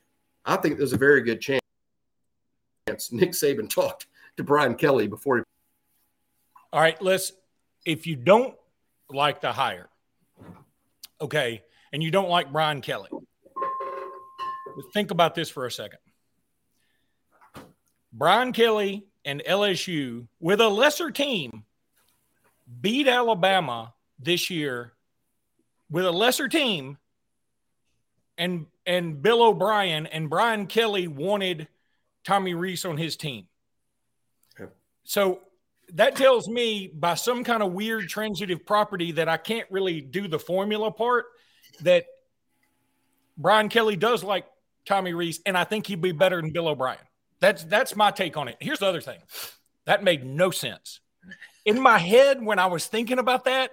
I 0.44 0.56
think 0.56 0.76
there's 0.76 0.92
a 0.92 0.98
very 0.98 1.22
good 1.22 1.40
chance 1.40 1.57
Nick 3.12 3.30
Saban 3.30 3.68
talked 3.68 4.06
to 4.36 4.44
Brian 4.44 4.74
Kelly 4.74 5.06
before 5.06 5.38
he. 5.38 5.42
All 6.72 6.80
right, 6.80 7.00
let's. 7.02 7.32
If 7.86 8.06
you 8.06 8.16
don't 8.16 8.54
like 9.10 9.40
the 9.40 9.52
hire, 9.52 9.88
okay, 11.20 11.62
and 11.92 12.02
you 12.02 12.10
don't 12.10 12.28
like 12.28 12.52
Brian 12.52 12.80
Kelly, 12.80 13.08
think 14.92 15.10
about 15.10 15.34
this 15.34 15.48
for 15.48 15.66
a 15.66 15.70
second. 15.70 16.00
Brian 18.12 18.52
Kelly 18.52 19.06
and 19.24 19.42
LSU 19.46 20.26
with 20.40 20.60
a 20.60 20.68
lesser 20.68 21.10
team 21.10 21.64
beat 22.80 23.06
Alabama 23.06 23.94
this 24.18 24.50
year 24.50 24.92
with 25.90 26.04
a 26.04 26.10
lesser 26.10 26.48
team 26.48 26.98
and 28.36 28.66
and 28.86 29.20
Bill 29.20 29.42
O'Brien 29.42 30.06
and 30.06 30.30
Brian 30.30 30.66
Kelly 30.66 31.08
wanted 31.08 31.68
Tommy 32.24 32.54
Rees 32.54 32.84
on 32.84 32.96
his 32.96 33.16
team. 33.16 33.46
So 35.04 35.40
that 35.94 36.16
tells 36.16 36.48
me 36.48 36.90
by 36.92 37.14
some 37.14 37.44
kind 37.44 37.62
of 37.62 37.72
weird 37.72 38.08
transitive 38.08 38.66
property 38.66 39.12
that 39.12 39.28
I 39.28 39.38
can't 39.38 39.66
really 39.70 40.02
do 40.02 40.28
the 40.28 40.38
formula 40.38 40.90
part 40.90 41.26
that 41.80 42.04
Brian 43.38 43.70
Kelly 43.70 43.96
does 43.96 44.22
like 44.22 44.44
Tommy 44.84 45.14
Rees, 45.14 45.40
and 45.46 45.56
I 45.56 45.64
think 45.64 45.86
he'd 45.86 46.02
be 46.02 46.12
better 46.12 46.40
than 46.40 46.50
Bill 46.50 46.68
O'Brien. 46.68 46.98
That's 47.40 47.64
that's 47.64 47.96
my 47.96 48.10
take 48.10 48.36
on 48.36 48.48
it. 48.48 48.56
Here's 48.60 48.80
the 48.80 48.86
other 48.86 49.00
thing. 49.00 49.20
That 49.86 50.04
made 50.04 50.26
no 50.26 50.50
sense 50.50 51.00
in 51.64 51.80
my 51.80 51.98
head 51.98 52.42
when 52.42 52.58
I 52.58 52.66
was 52.66 52.86
thinking 52.86 53.18
about 53.18 53.44
that, 53.44 53.72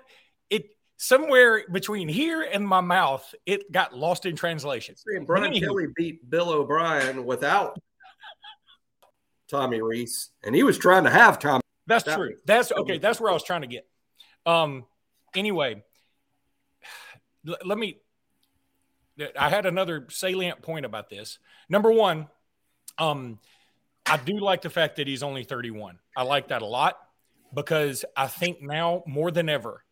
it 0.50 0.75
somewhere 0.97 1.63
between 1.71 2.07
here 2.07 2.42
and 2.42 2.68
my 2.68 2.81
mouth, 2.81 3.33
it 3.45 3.71
got 3.71 3.95
lost 3.95 4.25
in 4.25 4.36
translation. 4.36 4.95
Brian 5.25 5.53
Kelly 5.53 5.88
beat 5.95 6.30
Bill 6.30 6.50
O'Brien 6.50 7.25
without 7.25 7.80
Tommy 9.50 9.81
Rees, 9.81 10.30
and 10.44 10.56
he 10.56 10.63
was 10.63 10.77
trying 10.77 11.03
to 11.03 11.09
have 11.09 11.39
Tommy. 11.39 11.62
That's 11.88 12.03
that 12.06 12.18
true. 12.18 12.36
That's 12.45 12.71
okay. 12.71 12.97
That's 12.97 13.19
where 13.19 13.30
I 13.30 13.33
was 13.33 13.44
trying 13.44 13.62
to 13.62 13.68
get. 13.68 13.88
Um. 14.45 14.85
Anyway, 15.35 15.83
l- 17.47 17.57
let 17.64 17.78
me. 17.78 17.99
I 19.40 19.49
had 19.49 19.66
another 19.66 20.07
salient 20.09 20.61
point 20.61 20.85
about 20.85 21.09
this. 21.09 21.40
Number 21.69 21.90
one, 21.90 22.28
um, 22.97 23.40
I 24.06 24.18
do 24.18 24.40
like 24.40 24.61
the 24.61 24.69
fact 24.69 24.97
that 24.97 25.07
he's 25.07 25.23
only 25.23 25.44
31. 25.44 25.99
I 26.18 26.23
like 26.23 26.49
that 26.49 26.61
a 26.61 26.66
lot 26.66 26.97
because 27.54 28.04
I 28.16 28.28
think 28.28 28.61
now 28.61 29.04
more 29.07 29.31
than 29.31 29.49
ever, 29.49 29.83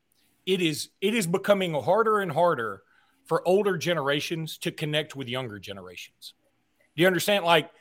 it 0.46 0.62
is 0.62 0.90
it 1.02 1.14
is 1.14 1.26
becoming 1.26 1.74
harder 1.74 2.20
and 2.20 2.32
harder 2.32 2.84
for 3.26 3.48
older 3.48 3.78
generations 3.78 4.58
to 4.60 4.72
connect 4.72 5.16
with 5.16 5.28
younger 5.28 5.58
generations. 5.58 6.34
Do 6.96 7.02
you 7.02 7.08
understand? 7.08 7.46
Like, 7.46 7.72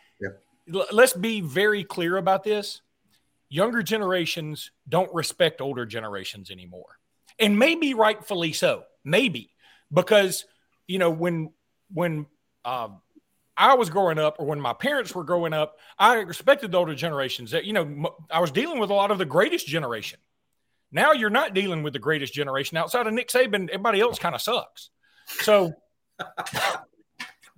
let's 0.93 1.13
be 1.13 1.41
very 1.41 1.85
clear 1.85 2.17
about 2.17 2.45
this. 2.45 2.83
Younger 3.49 3.83
generations 3.83 4.71
don't 4.89 5.13
respect 5.15 5.61
older 5.61 5.85
generations 5.85 6.51
anymore, 6.51 6.99
and 7.39 7.59
maybe 7.59 7.95
rightfully 7.95 8.53
so. 8.53 8.85
Maybe 9.05 9.51
because 9.93 10.47
you 10.87 10.99
know 10.99 11.11
when 11.11 11.53
when 11.93 12.27
um, 12.65 13.03
I 13.57 13.75
was 13.75 13.91
growing 13.91 14.19
up, 14.19 14.37
or 14.39 14.47
when 14.47 14.61
my 14.61 14.73
parents 14.73 15.15
were 15.15 15.25
growing 15.25 15.53
up, 15.53 15.77
I 15.99 16.21
respected 16.21 16.73
the 16.73 16.79
older 16.79 16.95
generations. 16.95 17.51
That 17.51 17.65
you 17.65 17.73
know, 17.73 18.17
I 18.31 18.41
was 18.41 18.51
dealing 18.51 18.79
with 18.79 18.91
a 18.91 18.95
lot 18.95 19.11
of 19.11 19.19
the 19.19 19.25
greatest 19.25 19.67
generation. 19.67 20.19
Now 20.91 21.13
you're 21.13 21.31
not 21.31 21.55
dealing 21.55 21.83
with 21.83 21.93
the 21.93 21.99
greatest 21.99 22.35
generation 22.35 22.77
outside 22.77 23.07
of 23.07 23.13
Nick 23.13 23.29
Saban. 23.29 23.69
Everybody 23.69 24.01
else 24.01 24.19
kind 24.19 24.35
of 24.35 24.43
sucks. 24.43 24.91
So, 25.41 25.73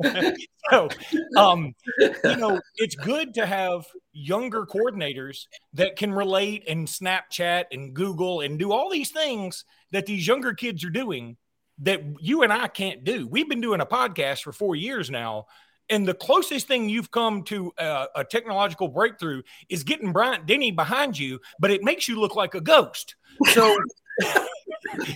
so, 0.71 0.89
um, 1.37 1.75
you 1.99 2.37
know, 2.37 2.61
it's 2.77 2.95
good 2.95 3.35
to 3.35 3.47
have 3.47 3.87
younger 4.13 4.67
coordinators 4.67 5.47
that 5.73 5.97
can 5.97 6.13
relate 6.13 6.65
and 6.69 6.87
Snapchat 6.87 7.65
and 7.73 7.95
Google 7.95 8.41
and 8.41 8.59
do 8.59 8.73
all 8.73 8.91
these 8.91 9.11
things 9.11 9.65
that 9.93 10.07
these 10.07 10.27
younger 10.27 10.55
kids 10.55 10.85
are 10.85 10.91
doing 10.91 11.37
that 11.79 12.03
you 12.21 12.43
and 12.43 12.53
I 12.53 12.69
can't 12.69 13.05
do. 13.05 13.27
We've 13.27 13.49
been 13.49 13.61
doing 13.61 13.81
a 13.81 13.87
podcast 13.87 14.43
for 14.43 14.53
four 14.53 14.77
years 14.77 15.11
now 15.11 15.47
and 15.91 16.07
the 16.09 16.15
closest 16.15 16.67
thing 16.67 16.89
you've 16.89 17.11
come 17.11 17.43
to 17.45 17.73
a, 17.79 18.07
a 18.17 18.25
technological 18.25 18.89
breakthrough 18.89 19.43
is 19.69 19.83
getting 19.83 20.13
Bryant 20.13 20.47
Denny 20.47 20.71
behind 20.71 21.19
you, 21.19 21.41
but 21.59 21.71
it 21.71 21.83
makes 21.83 22.09
you 22.09 22.19
look 22.19 22.35
like 22.35 22.55
a 22.55 22.61
ghost. 22.61 23.17
So, 23.53 23.77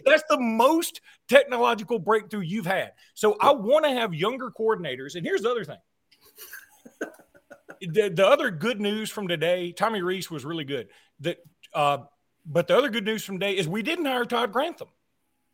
That's 0.04 0.24
the 0.28 0.38
most 0.38 1.00
technological 1.28 1.98
breakthrough 1.98 2.40
you've 2.40 2.66
had. 2.66 2.92
So 3.14 3.36
I 3.40 3.52
want 3.52 3.84
to 3.84 3.90
have 3.90 4.14
younger 4.14 4.50
coordinators. 4.50 5.14
And 5.14 5.24
here's 5.24 5.42
the 5.42 5.50
other 5.50 5.64
thing. 5.64 5.78
The, 7.80 8.08
the 8.08 8.26
other 8.26 8.50
good 8.50 8.80
news 8.80 9.08
from 9.08 9.28
today, 9.28 9.70
Tommy 9.70 10.02
Rees 10.02 10.30
was 10.30 10.44
really 10.44 10.64
good. 10.64 10.88
That, 11.20 11.38
uh, 11.72 11.98
but 12.44 12.66
the 12.66 12.76
other 12.76 12.88
good 12.88 13.04
news 13.04 13.24
from 13.24 13.38
today 13.38 13.56
is 13.56 13.68
we 13.68 13.82
didn't 13.82 14.06
hire 14.06 14.24
Todd 14.24 14.52
Grantham. 14.52 14.88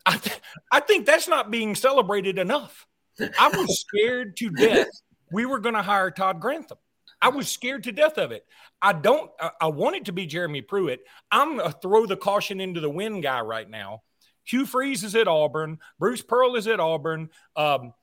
I, 0.07 0.17
th- 0.17 0.41
I 0.73 0.81
think 0.81 1.05
that's 1.05 1.29
not 1.29 1.51
being 1.51 1.75
celebrated 1.75 2.39
enough. 2.39 2.87
I 3.21 3.49
was 3.49 3.81
scared 3.81 4.37
to 4.39 4.51
death 4.51 4.89
we 5.35 5.47
were 5.47 5.59
going 5.59 5.75
to 5.75 5.83
hire 5.83 6.13
Todd 6.13 6.41
Grantham. 6.41 6.79
I 7.21 7.29
was 7.29 7.51
scared 7.51 7.85
to 7.85 7.93
death 7.93 8.19
of 8.19 8.31
it. 8.31 8.47
I 8.81 8.93
don't. 8.93 9.31
I, 9.41 9.51
I 9.63 9.67
wanted 9.67 10.07
to 10.07 10.13
be 10.13 10.27
Jeremy 10.27 10.63
Pruitt. 10.63 11.01
I'm 11.31 11.59
a 11.59 11.73
throw 11.73 12.07
the 12.07 12.17
caution 12.17 12.61
into 12.61 12.81
the 12.81 12.91
wind 12.91 13.23
guy 13.23 13.41
right 13.41 13.69
now. 13.69 14.03
Hugh 14.45 14.67
Freeze 14.67 15.05
is 15.05 15.15
at 15.15 15.29
Auburn. 15.29 15.79
Bruce 15.99 16.23
Pearl 16.23 16.57
is 16.57 16.67
at 16.67 16.81
Auburn. 16.81 17.31
Um, 17.57 17.95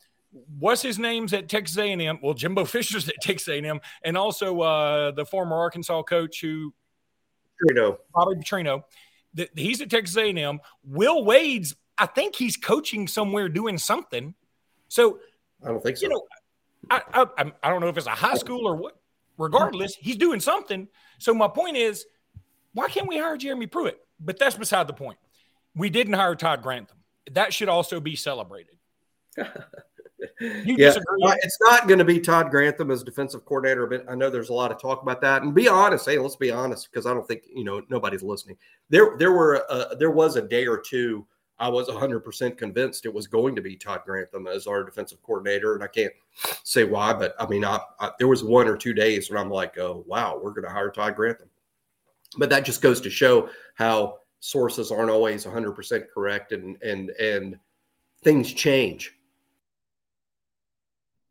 what's 0.60 0.82
his 0.82 0.98
name's 0.98 1.34
at 1.34 1.50
Texas 1.50 1.78
A&M? 1.78 2.20
Well, 2.22 2.34
Jimbo 2.34 2.66
Fisher's 2.66 3.08
at 3.08 3.16
Texas 3.22 3.48
A&M, 3.48 3.80
and 4.04 4.18
also 4.18 4.62
uh, 4.62 5.12
the 5.12 5.26
former 5.26 5.58
Arkansas 5.58 6.04
coach 6.04 6.42
who 6.42 6.74
Petrino. 7.62 7.98
Bobby 8.14 8.36
Petrino. 8.36 8.84
The, 9.34 9.50
he's 9.56 9.82
at 9.82 9.90
Texas 9.90 10.18
A&M. 10.18 10.60
Will 10.84 11.24
Wade's. 11.24 11.76
I 11.98 12.06
think 12.06 12.36
he's 12.36 12.58
coaching 12.58 13.08
somewhere 13.08 13.48
doing 13.48 13.78
something. 13.78 14.34
So 14.88 15.20
I 15.64 15.68
don't 15.68 15.84
think 15.84 15.98
so. 15.98 16.04
you 16.04 16.10
know, 16.10 16.24
I, 16.90 17.02
I 17.38 17.52
I 17.64 17.70
don't 17.70 17.82
know 17.82 17.88
if 17.88 17.98
it's 17.98 18.08
a 18.08 18.12
high 18.12 18.36
school 18.36 18.68
or 18.68 18.76
what. 18.76 18.98
Regardless, 19.38 19.96
he's 19.96 20.18
doing 20.18 20.40
something. 20.40 20.88
So 21.18 21.34
my 21.34 21.48
point 21.48 21.76
is, 21.76 22.06
why 22.74 22.90
can't 22.90 23.08
we 23.08 23.18
hire 23.18 23.38
Jeremy 23.38 23.66
Pruitt? 23.66 24.00
But 24.20 24.38
that's 24.38 24.56
beside 24.56 24.88
the 24.88 24.94
point. 24.94 25.18
We 25.76 25.90
didn't 25.90 26.14
hire 26.14 26.36
Todd 26.36 26.62
Grantham. 26.62 26.98
That 27.32 27.54
should 27.54 27.70
also 27.70 28.00
be 28.00 28.16
celebrated. 28.16 28.78
You 30.40 30.76
yeah, 30.78 30.88
disagree? 30.88 31.18
it's 31.44 31.58
not 31.62 31.88
going 31.88 31.98
to 31.98 32.06
be 32.06 32.20
Todd 32.20 32.52
Grantham 32.52 32.92
as 32.92 33.04
defensive 33.04 33.44
coordinator, 33.44 33.88
but 33.88 34.06
I 34.08 34.14
know 34.14 34.30
there's 34.30 34.50
a 34.50 34.54
lot 34.54 34.72
of 34.72 34.80
talk 34.80 35.02
about 35.02 35.20
that. 35.22 35.42
And 35.42 35.54
be 35.54 35.68
honest, 35.68 36.08
hey, 36.08 36.20
let's 36.20 36.36
be 36.36 36.52
honest, 36.52 36.90
because 36.92 37.08
I 37.08 37.14
don't 37.14 37.28
think 37.28 37.44
you 37.54 37.64
know 37.64 37.82
nobody's 37.90 38.22
listening. 38.22 38.58
There, 38.90 39.16
there 39.18 39.32
were 39.32 39.66
uh, 39.70 39.96
there 39.96 40.12
was 40.12 40.36
a 40.36 40.42
day 40.42 40.68
or 40.68 40.80
two 40.80 41.26
I 41.62 41.70
was 41.70 41.88
100% 41.88 42.58
convinced 42.58 43.06
it 43.06 43.14
was 43.14 43.28
going 43.28 43.56
to 43.56 43.62
be 43.62 43.76
Todd 43.76 44.02
Grantham 44.04 44.48
as 44.48 44.66
our 44.66 44.84
defensive 44.84 45.22
coordinator. 45.22 45.76
And 45.76 45.84
I 45.84 45.88
can't 45.88 46.12
say 46.64 46.84
why, 46.86 47.14
but 47.14 47.36
I 47.40 47.46
mean, 47.46 47.64
I, 47.64 47.80
I, 48.00 48.10
there 48.18 48.28
was 48.28 48.44
one 48.44 48.68
or 48.68 48.76
two 48.76 48.96
days 48.96 49.30
when 49.30 49.40
I'm 49.40 49.52
like, 49.52 49.78
oh, 49.78 50.04
wow, 50.08 50.40
we're 50.42 50.52
going 50.52 50.66
to 50.66 50.72
hire 50.72 50.90
Todd 50.90 51.16
Grantham. 51.16 51.50
But 52.38 52.50
that 52.50 52.66
just 52.66 52.82
goes 52.82 53.00
to 53.02 53.12
show 53.12 53.50
how 53.76 54.18
sources 54.42 54.92
aren't 54.92 55.10
always 55.10 55.46
100% 55.46 56.04
correct 56.14 56.52
and, 56.52 56.76
and, 56.82 57.12
and 57.12 57.58
things 58.24 58.52
change. 58.52 59.14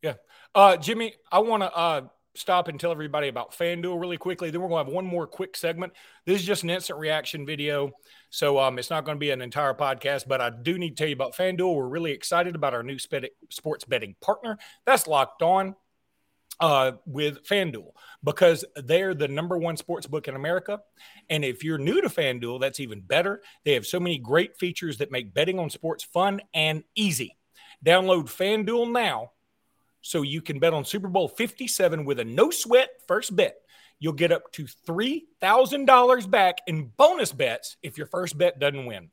Yeah. 0.00 0.14
Uh, 0.54 0.76
Jimmy, 0.76 1.14
I 1.30 1.40
want 1.40 1.64
to 1.64 1.76
uh, 1.76 2.02
stop 2.34 2.68
and 2.68 2.78
tell 2.78 2.92
everybody 2.92 3.26
about 3.28 3.52
FanDuel 3.52 4.00
really 4.00 4.16
quickly. 4.16 4.50
Then 4.50 4.60
we're 4.60 4.68
going 4.68 4.84
to 4.84 4.88
have 4.88 4.94
one 4.94 5.06
more 5.06 5.26
quick 5.26 5.56
segment. 5.56 5.92
This 6.24 6.40
is 6.40 6.46
just 6.46 6.62
an 6.62 6.70
instant 6.70 7.00
reaction 7.00 7.44
video. 7.44 7.90
So 8.30 8.58
um, 8.60 8.78
it's 8.78 8.90
not 8.90 9.04
going 9.04 9.16
to 9.16 9.20
be 9.20 9.30
an 9.30 9.42
entire 9.42 9.74
podcast, 9.74 10.28
but 10.28 10.40
I 10.40 10.50
do 10.50 10.78
need 10.78 10.90
to 10.90 10.94
tell 10.96 11.08
you 11.08 11.14
about 11.14 11.34
FanDuel. 11.34 11.74
We're 11.74 11.88
really 11.88 12.12
excited 12.12 12.54
about 12.54 12.74
our 12.74 12.84
new 12.84 12.98
sports 12.98 13.84
betting 13.84 14.14
partner. 14.20 14.56
That's 14.86 15.08
locked 15.08 15.42
on 15.42 15.74
uh, 16.60 16.92
with 17.06 17.46
FanDuel 17.46 17.92
because 18.22 18.64
they're 18.76 19.14
the 19.14 19.28
number 19.28 19.56
one 19.56 19.76
sports 19.76 20.06
book 20.06 20.28
in 20.28 20.36
America. 20.36 20.80
And 21.28 21.44
if 21.44 21.64
you're 21.64 21.78
new 21.78 22.00
to 22.00 22.08
FanDuel, 22.08 22.60
that's 22.60 22.80
even 22.80 23.00
better. 23.00 23.42
They 23.64 23.72
have 23.74 23.86
so 23.86 24.00
many 24.00 24.18
great 24.18 24.56
features 24.58 24.98
that 24.98 25.10
make 25.10 25.34
betting 25.34 25.58
on 25.58 25.70
sports 25.70 26.04
fun 26.04 26.40
and 26.52 26.84
easy. 26.94 27.36
Download 27.84 28.24
FanDuel 28.24 28.92
now 28.92 29.32
so 30.02 30.22
you 30.22 30.42
can 30.42 30.58
bet 30.58 30.74
on 30.74 30.84
Super 30.84 31.08
Bowl 31.08 31.28
57 31.28 32.04
with 32.04 32.20
a 32.20 32.24
no 32.24 32.50
sweat 32.50 32.90
first 33.06 33.34
bet 33.34 33.56
you'll 34.00 34.14
get 34.14 34.32
up 34.32 34.50
to 34.52 34.64
$3,000 34.64 36.30
back 36.30 36.58
in 36.66 36.90
bonus 36.96 37.32
bets 37.32 37.76
if 37.82 37.96
your 37.96 38.06
first 38.06 38.36
bet 38.36 38.58
doesn't 38.58 38.86
win. 38.86 39.10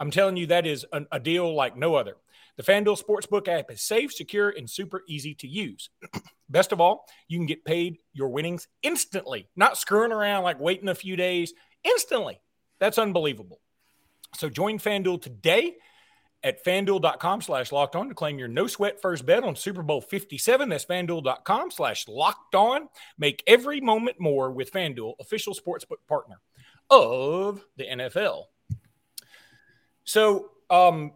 I'm 0.00 0.10
telling 0.10 0.36
you, 0.36 0.46
that 0.46 0.66
is 0.66 0.84
a, 0.92 1.02
a 1.12 1.20
deal 1.20 1.54
like 1.54 1.76
no 1.76 1.94
other. 1.94 2.16
The 2.56 2.62
FanDuel 2.62 3.02
Sportsbook 3.02 3.48
app 3.48 3.70
is 3.70 3.82
safe, 3.82 4.12
secure, 4.12 4.50
and 4.50 4.68
super 4.68 5.02
easy 5.06 5.34
to 5.36 5.46
use. 5.46 5.90
Best 6.48 6.72
of 6.72 6.80
all, 6.80 7.06
you 7.28 7.38
can 7.38 7.46
get 7.46 7.64
paid 7.64 7.98
your 8.12 8.30
winnings 8.30 8.66
instantly, 8.82 9.48
not 9.54 9.78
screwing 9.78 10.10
around 10.10 10.42
like 10.42 10.58
waiting 10.58 10.88
a 10.88 10.94
few 10.94 11.16
days. 11.16 11.52
Instantly. 11.84 12.40
That's 12.80 12.98
unbelievable. 12.98 13.60
So 14.34 14.48
join 14.48 14.78
FanDuel 14.78 15.22
today 15.22 15.76
at 16.42 16.64
fanduel.com 16.64 17.42
slash 17.42 17.72
locked 17.72 17.96
on 17.96 18.08
to 18.08 18.14
claim 18.14 18.38
your 18.38 18.48
no 18.48 18.66
sweat 18.66 19.00
first 19.00 19.26
bet 19.26 19.44
on 19.44 19.54
Super 19.54 19.82
Bowl 19.82 20.00
57. 20.00 20.68
That's 20.68 20.84
fanduel.com 20.84 21.70
slash 21.70 22.08
locked 22.08 22.54
on. 22.54 22.88
Make 23.18 23.42
every 23.46 23.80
moment 23.80 24.18
more 24.18 24.50
with 24.50 24.72
Fanduel, 24.72 25.14
official 25.20 25.54
sportsbook 25.54 26.06
partner 26.08 26.36
of 26.88 27.64
the 27.76 27.84
NFL. 27.84 28.44
So, 30.04 30.50
a 30.70 30.74
um, 30.74 31.12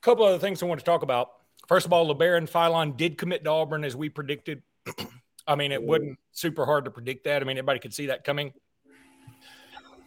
couple 0.00 0.24
other 0.24 0.38
things 0.38 0.62
I 0.62 0.66
want 0.66 0.80
to 0.80 0.84
talk 0.84 1.02
about. 1.02 1.30
First 1.68 1.86
of 1.86 1.92
all, 1.92 2.12
LeBaron 2.12 2.50
Philon 2.50 2.96
did 2.96 3.18
commit 3.18 3.44
to 3.44 3.50
Auburn 3.50 3.84
as 3.84 3.96
we 3.96 4.08
predicted. 4.08 4.62
I 5.46 5.54
mean, 5.54 5.72
it 5.72 5.82
wasn't 5.82 6.18
super 6.32 6.64
hard 6.64 6.84
to 6.84 6.90
predict 6.90 7.24
that. 7.24 7.42
I 7.42 7.44
mean, 7.44 7.56
everybody 7.56 7.78
could 7.78 7.94
see 7.94 8.06
that 8.06 8.24
coming. 8.24 8.52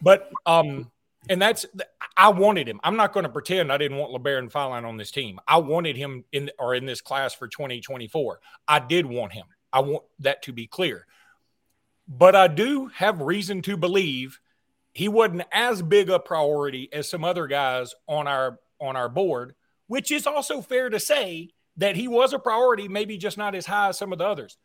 But 0.02 0.30
um, 0.44 0.90
and 1.28 1.40
that's 1.40 1.66
I 2.16 2.28
wanted 2.28 2.68
him. 2.68 2.80
I'm 2.82 2.96
not 2.96 3.12
going 3.12 3.24
to 3.24 3.30
pretend 3.30 3.72
I 3.72 3.78
didn't 3.78 3.98
want 3.98 4.12
LeBaron 4.12 4.50
Philon 4.50 4.84
on 4.84 4.96
this 4.96 5.10
team. 5.10 5.38
I 5.46 5.58
wanted 5.58 5.96
him 5.96 6.24
in 6.32 6.50
or 6.58 6.74
in 6.74 6.86
this 6.86 7.00
class 7.00 7.34
for 7.34 7.48
2024. 7.48 8.40
I 8.68 8.78
did 8.78 9.06
want 9.06 9.32
him. 9.32 9.46
I 9.72 9.80
want 9.80 10.04
that 10.20 10.42
to 10.42 10.52
be 10.52 10.66
clear. 10.66 11.06
But 12.08 12.36
I 12.36 12.48
do 12.48 12.86
have 12.94 13.20
reason 13.20 13.62
to 13.62 13.76
believe 13.76 14.38
he 14.96 15.08
wasn't 15.08 15.42
as 15.52 15.82
big 15.82 16.08
a 16.08 16.18
priority 16.18 16.88
as 16.90 17.06
some 17.06 17.22
other 17.22 17.46
guys 17.46 17.94
on 18.08 18.26
our 18.26 18.58
on 18.80 18.96
our 18.96 19.10
board, 19.10 19.54
which 19.88 20.10
is 20.10 20.26
also 20.26 20.62
fair 20.62 20.88
to 20.88 20.98
say 20.98 21.50
that 21.76 21.96
he 21.96 22.08
was 22.08 22.32
a 22.32 22.38
priority, 22.38 22.88
maybe 22.88 23.18
just 23.18 23.36
not 23.36 23.54
as 23.54 23.66
high 23.66 23.90
as 23.90 23.98
some 23.98 24.10
of 24.10 24.18
the 24.18 24.24
others. 24.24 24.56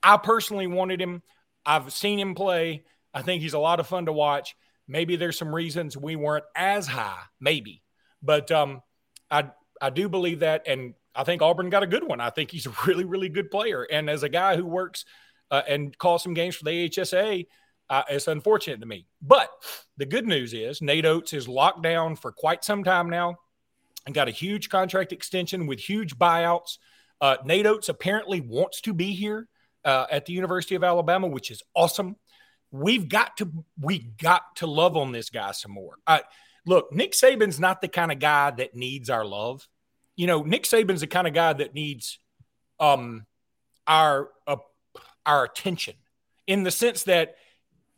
I 0.00 0.16
personally 0.16 0.68
wanted 0.68 1.00
him. 1.00 1.22
I've 1.66 1.92
seen 1.92 2.20
him 2.20 2.36
play. 2.36 2.84
I 3.12 3.22
think 3.22 3.42
he's 3.42 3.52
a 3.54 3.58
lot 3.58 3.80
of 3.80 3.88
fun 3.88 4.06
to 4.06 4.12
watch. 4.12 4.54
Maybe 4.86 5.16
there's 5.16 5.36
some 5.36 5.52
reasons 5.52 5.96
we 5.96 6.14
weren't 6.14 6.44
as 6.54 6.86
high, 6.86 7.22
maybe, 7.40 7.82
but 8.22 8.52
um, 8.52 8.82
I 9.28 9.50
I 9.82 9.90
do 9.90 10.08
believe 10.08 10.38
that, 10.38 10.68
and 10.68 10.94
I 11.16 11.24
think 11.24 11.42
Auburn 11.42 11.68
got 11.68 11.82
a 11.82 11.88
good 11.88 12.06
one. 12.06 12.20
I 12.20 12.30
think 12.30 12.52
he's 12.52 12.66
a 12.66 12.74
really 12.86 13.04
really 13.04 13.28
good 13.28 13.50
player, 13.50 13.82
and 13.82 14.08
as 14.08 14.22
a 14.22 14.28
guy 14.28 14.54
who 14.54 14.66
works 14.66 15.04
uh, 15.50 15.62
and 15.66 15.98
calls 15.98 16.22
some 16.22 16.34
games 16.34 16.54
for 16.54 16.64
the 16.64 16.88
AHSA, 16.88 17.48
uh, 17.90 18.04
it's 18.08 18.28
unfortunate 18.28 18.80
to 18.80 18.86
me. 18.86 19.06
But 19.20 19.50
the 19.98 20.06
good 20.06 20.26
news 20.26 20.54
is 20.54 20.80
Nate 20.80 21.04
Oats 21.04 21.34
is 21.34 21.46
locked 21.46 21.82
down 21.82 22.16
for 22.16 22.32
quite 22.32 22.64
some 22.64 22.82
time 22.82 23.10
now, 23.10 23.36
and 24.06 24.14
got 24.14 24.28
a 24.28 24.32
huge 24.32 24.70
contract 24.70 25.12
extension 25.12 25.66
with 25.66 25.78
huge 25.78 26.16
buyouts. 26.16 26.78
Uh, 27.20 27.36
Nate 27.44 27.66
Oats 27.66 27.90
apparently 27.90 28.40
wants 28.40 28.80
to 28.82 28.94
be 28.94 29.12
here 29.12 29.46
uh, 29.84 30.06
at 30.10 30.24
the 30.24 30.32
University 30.32 30.74
of 30.74 30.82
Alabama, 30.82 31.26
which 31.26 31.50
is 31.50 31.62
awesome 31.74 32.16
we've 32.70 33.08
got 33.08 33.36
to 33.38 33.50
we 33.80 33.98
got 33.98 34.56
to 34.56 34.66
love 34.66 34.96
on 34.96 35.12
this 35.12 35.30
guy 35.30 35.52
some 35.52 35.72
more. 35.72 35.96
Uh, 36.06 36.20
look, 36.66 36.92
Nick 36.92 37.12
Saban's 37.12 37.58
not 37.58 37.80
the 37.80 37.88
kind 37.88 38.12
of 38.12 38.18
guy 38.18 38.50
that 38.52 38.74
needs 38.74 39.10
our 39.10 39.24
love. 39.24 39.66
You 40.16 40.26
know, 40.26 40.42
Nick 40.42 40.64
Saban's 40.64 41.00
the 41.00 41.06
kind 41.06 41.26
of 41.26 41.34
guy 41.34 41.52
that 41.52 41.74
needs 41.74 42.18
um 42.78 43.26
our 43.86 44.28
uh, 44.46 44.56
our 45.26 45.44
attention 45.44 45.94
in 46.46 46.62
the 46.62 46.70
sense 46.70 47.04
that 47.04 47.34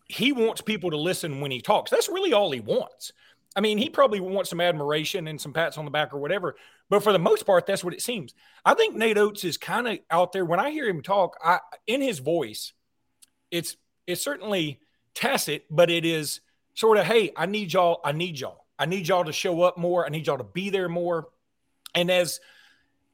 he 0.09 0.33
wants 0.33 0.61
people 0.61 0.91
to 0.91 0.97
listen 0.97 1.41
when 1.41 1.51
he 1.51 1.61
talks. 1.61 1.91
That's 1.91 2.09
really 2.09 2.33
all 2.33 2.51
he 2.51 2.61
wants. 2.61 3.13
I 3.55 3.61
mean, 3.61 3.77
he 3.79 3.91
probably 3.91 4.21
wants 4.21 4.51
some 4.51 4.61
admiration 4.61 5.29
and 5.29 5.41
some 5.41 5.53
pats 5.53 5.77
on 5.77 5.85
the 5.85 5.91
back 5.91 6.15
or 6.15 6.19
whatever, 6.19 6.57
but 6.89 7.03
for 7.03 7.13
the 7.13 7.19
most 7.19 7.45
part, 7.45 7.67
that's 7.67 7.85
what 7.85 7.93
it 7.93 8.01
seems. 8.01 8.35
I 8.65 8.75
think 8.75 8.97
Nate 8.97 9.19
Oats 9.19 9.45
is 9.45 9.59
kind 9.59 9.87
of 9.87 9.99
out 10.11 10.33
there. 10.33 10.45
When 10.45 10.61
I 10.61 10.71
hear 10.71 10.89
him 10.89 11.03
talk, 11.03 11.37
I 11.45 11.61
in 11.87 12.01
his 12.01 12.19
voice, 12.19 12.73
it's 13.51 13.77
it's 14.07 14.23
certainly 14.23 14.81
tacit, 15.15 15.67
but 15.71 15.91
it 15.91 16.05
is 16.05 16.41
sort 16.75 16.97
of, 16.99 17.05
hey, 17.05 17.33
I 17.37 17.47
need 17.47 17.73
y'all, 17.73 18.01
I 18.05 18.13
need 18.13 18.41
y'all. 18.41 18.65
I 18.79 18.87
need 18.87 19.07
y'all 19.07 19.25
to 19.25 19.33
show 19.33 19.63
up 19.63 19.77
more. 19.77 20.05
I 20.05 20.09
need 20.09 20.27
y'all 20.27 20.39
to 20.39 20.45
be 20.45 20.71
there 20.71 20.89
more. 20.89 21.29
And 21.95 22.11
as 22.11 22.41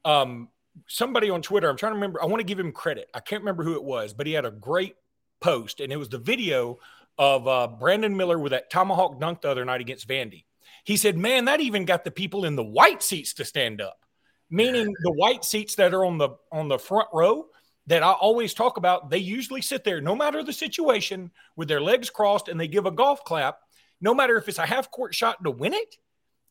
um, 0.05 0.49
somebody 0.87 1.29
on 1.29 1.41
Twitter, 1.41 1.69
I'm 1.69 1.77
trying 1.77 1.91
to 1.91 1.95
remember, 1.95 2.23
I 2.23 2.25
want 2.25 2.39
to 2.39 2.45
give 2.45 2.59
him 2.59 2.71
credit. 2.71 3.09
I 3.13 3.19
can't 3.19 3.41
remember 3.41 3.63
who 3.63 3.75
it 3.75 3.83
was, 3.83 4.13
but 4.13 4.25
he 4.25 4.33
had 4.33 4.45
a 4.45 4.51
great 4.51 4.95
post, 5.41 5.79
and 5.79 5.91
it 5.91 5.97
was 5.97 6.09
the 6.09 6.17
video 6.17 6.79
of 7.17 7.47
uh, 7.47 7.67
Brandon 7.67 8.15
Miller 8.15 8.39
with 8.39 8.51
that 8.51 8.69
tomahawk 8.69 9.19
dunk 9.19 9.41
the 9.41 9.49
other 9.49 9.65
night 9.65 9.81
against 9.81 10.07
Vandy. 10.07 10.45
He 10.85 10.97
said, 10.97 11.17
Man, 11.17 11.45
that 11.45 11.61
even 11.61 11.85
got 11.85 12.03
the 12.03 12.11
people 12.11 12.45
in 12.45 12.55
the 12.55 12.63
white 12.63 13.03
seats 13.03 13.33
to 13.35 13.45
stand 13.45 13.81
up, 13.81 14.05
meaning 14.49 14.93
the 15.03 15.11
white 15.11 15.43
seats 15.43 15.75
that 15.75 15.93
are 15.93 16.05
on 16.05 16.17
the 16.17 16.29
on 16.51 16.67
the 16.67 16.79
front 16.79 17.09
row 17.13 17.47
that 17.89 18.03
I 18.03 18.11
always 18.11 18.53
talk 18.53 18.77
about, 18.77 19.09
they 19.09 19.17
usually 19.17 19.63
sit 19.63 19.83
there, 19.83 19.99
no 19.99 20.15
matter 20.15 20.43
the 20.43 20.53
situation, 20.53 21.31
with 21.55 21.67
their 21.67 21.81
legs 21.81 22.11
crossed 22.11 22.47
and 22.47 22.59
they 22.59 22.67
give 22.67 22.85
a 22.85 22.91
golf 22.91 23.23
clap, 23.23 23.57
no 23.99 24.13
matter 24.13 24.37
if 24.37 24.47
it's 24.47 24.59
a 24.59 24.65
half 24.65 24.91
court 24.91 25.15
shot 25.15 25.43
to 25.43 25.49
win 25.49 25.73
it 25.73 25.95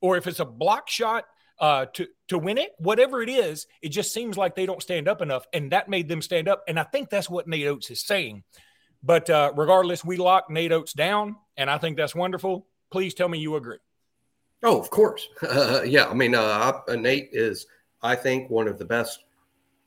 or 0.00 0.16
if 0.16 0.26
it's 0.26 0.40
a 0.40 0.45
block 0.45 0.88
shot 0.88 1.26
uh, 1.61 1.87
to 1.95 2.09
to 2.28 2.38
win 2.38 2.59
it, 2.59 2.73
whatever 2.78 3.23
it 3.23 3.28
is, 3.28 3.66
it 3.83 3.90
just 3.90 4.12
seems 4.12 4.37
like 4.37 4.57
they 4.57 4.66
don't 4.66 4.83
stand 4.83 5.09
up 5.09 5.23
enough, 5.23 5.47
and 5.52 5.73
that 5.73 5.88
made 5.88 6.09
them 6.09 6.23
stand 6.23 6.49
up. 6.49 6.62
And 6.68 6.78
I 6.78 6.85
think 6.85 7.09
that's 7.09 7.30
what 7.30 7.49
Nate 7.49 7.66
Oats 7.66 7.90
is 7.90 8.04
saying. 8.04 8.42
But 9.02 9.31
uh, 9.31 9.52
regardless, 9.57 10.05
we 10.05 10.17
lock 10.17 10.50
Nate 10.50 10.73
Oats 10.73 10.93
down, 10.93 11.37
and 11.57 11.71
I 11.71 11.78
think 11.78 11.97
that's 11.97 12.14
wonderful. 12.14 12.67
Please 12.90 13.14
tell 13.14 13.28
me 13.28 13.38
you 13.38 13.57
agree. 13.57 13.78
Oh, 14.62 14.81
of 14.81 14.90
course. 14.90 15.28
Uh, 15.43 15.83
yeah, 15.87 16.09
I 16.09 16.14
mean, 16.14 16.35
uh, 16.35 16.81
Nate 16.88 17.31
is, 17.33 17.67
I 18.02 18.17
think, 18.17 18.50
one 18.50 18.69
of 18.69 18.78
the 18.78 18.85
best 18.85 19.25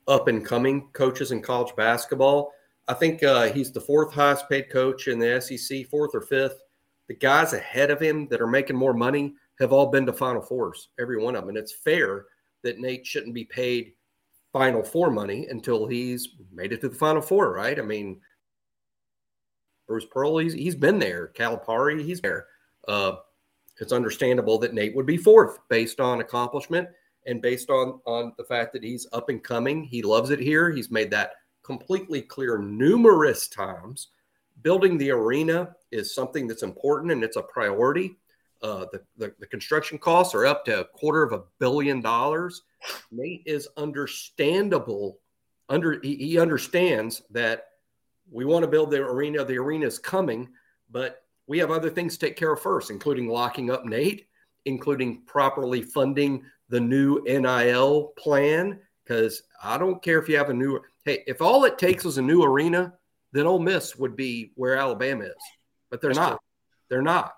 up 0.08 0.28
and 0.28 0.44
coming 0.44 0.88
coaches 0.92 1.30
in 1.30 1.42
college 1.42 1.74
basketball. 1.76 2.52
I 2.88 2.94
think 2.94 3.22
uh, 3.22 3.52
he's 3.52 3.70
the 3.70 3.80
fourth 3.80 4.12
highest 4.12 4.48
paid 4.48 4.70
coach 4.70 5.08
in 5.08 5.18
the 5.18 5.40
SEC, 5.40 5.86
fourth 5.88 6.14
or 6.14 6.20
fifth. 6.20 6.62
The 7.08 7.14
guys 7.14 7.52
ahead 7.52 7.90
of 7.90 8.00
him 8.00 8.26
that 8.28 8.40
are 8.40 8.46
making 8.46 8.76
more 8.76 8.94
money 8.94 9.34
have 9.60 9.72
all 9.72 9.90
been 9.90 10.06
to 10.06 10.12
Final 10.12 10.42
Fours, 10.42 10.88
every 10.98 11.22
one 11.22 11.36
of 11.36 11.42
them. 11.42 11.50
And 11.50 11.58
it's 11.58 11.72
fair 11.72 12.26
that 12.62 12.80
Nate 12.80 13.06
shouldn't 13.06 13.34
be 13.34 13.44
paid 13.44 13.92
Final 14.52 14.82
Four 14.82 15.10
money 15.10 15.46
until 15.48 15.86
he's 15.86 16.30
made 16.52 16.72
it 16.72 16.80
to 16.80 16.88
the 16.88 16.94
Final 16.94 17.22
Four, 17.22 17.52
right? 17.52 17.78
I 17.78 17.82
mean, 17.82 18.20
Bruce 19.92 20.06
Pearl, 20.06 20.38
he's, 20.38 20.54
he's 20.54 20.74
been 20.74 20.98
there. 20.98 21.32
Calipari, 21.34 22.02
he's 22.02 22.22
there. 22.22 22.46
Uh, 22.88 23.16
it's 23.78 23.92
understandable 23.92 24.58
that 24.60 24.72
Nate 24.72 24.96
would 24.96 25.04
be 25.04 25.18
fourth 25.18 25.58
based 25.68 26.00
on 26.00 26.22
accomplishment 26.22 26.88
and 27.26 27.42
based 27.42 27.68
on 27.68 28.00
on 28.06 28.32
the 28.38 28.44
fact 28.44 28.72
that 28.72 28.82
he's 28.82 29.06
up 29.12 29.28
and 29.28 29.44
coming. 29.44 29.84
He 29.84 30.00
loves 30.00 30.30
it 30.30 30.38
here. 30.38 30.70
He's 30.70 30.90
made 30.90 31.10
that 31.10 31.32
completely 31.62 32.22
clear 32.22 32.56
numerous 32.56 33.48
times. 33.48 34.08
Building 34.62 34.96
the 34.96 35.10
arena 35.10 35.76
is 35.90 36.14
something 36.14 36.46
that's 36.46 36.62
important 36.62 37.12
and 37.12 37.22
it's 37.22 37.36
a 37.36 37.42
priority. 37.42 38.16
Uh, 38.62 38.86
the, 38.92 39.02
the, 39.18 39.34
the 39.40 39.46
construction 39.46 39.98
costs 39.98 40.34
are 40.34 40.46
up 40.46 40.64
to 40.64 40.80
a 40.80 40.84
quarter 40.86 41.22
of 41.22 41.32
a 41.32 41.42
billion 41.58 42.00
dollars. 42.00 42.62
Nate 43.10 43.42
is 43.44 43.68
understandable. 43.76 45.18
Under 45.68 46.00
he, 46.00 46.16
he 46.16 46.38
understands 46.38 47.20
that 47.32 47.66
we 48.32 48.44
want 48.44 48.62
to 48.62 48.68
build 48.68 48.90
the 48.90 48.98
arena. 48.98 49.44
The 49.44 49.58
arena 49.58 49.86
is 49.86 49.98
coming, 49.98 50.48
but 50.90 51.24
we 51.46 51.58
have 51.58 51.70
other 51.70 51.90
things 51.90 52.16
to 52.16 52.26
take 52.26 52.36
care 52.36 52.52
of 52.52 52.60
first, 52.60 52.90
including 52.90 53.28
locking 53.28 53.70
up 53.70 53.84
Nate, 53.84 54.26
including 54.64 55.22
properly 55.26 55.82
funding 55.82 56.44
the 56.68 56.80
new 56.80 57.22
NIL 57.24 58.12
plan. 58.16 58.80
Because 59.04 59.42
I 59.62 59.76
don't 59.76 60.02
care 60.02 60.18
if 60.18 60.28
you 60.28 60.38
have 60.38 60.50
a 60.50 60.54
new, 60.54 60.80
hey, 61.04 61.22
if 61.26 61.42
all 61.42 61.64
it 61.64 61.78
takes 61.78 62.04
is 62.04 62.18
a 62.18 62.22
new 62.22 62.42
arena, 62.42 62.94
then 63.32 63.46
Ole 63.46 63.58
Miss 63.58 63.96
would 63.96 64.16
be 64.16 64.52
where 64.54 64.76
Alabama 64.76 65.24
is. 65.24 65.34
But 65.90 66.00
they're 66.00 66.10
That's 66.10 66.18
not. 66.18 66.28
True. 66.30 66.38
They're 66.88 67.02
not. 67.02 67.34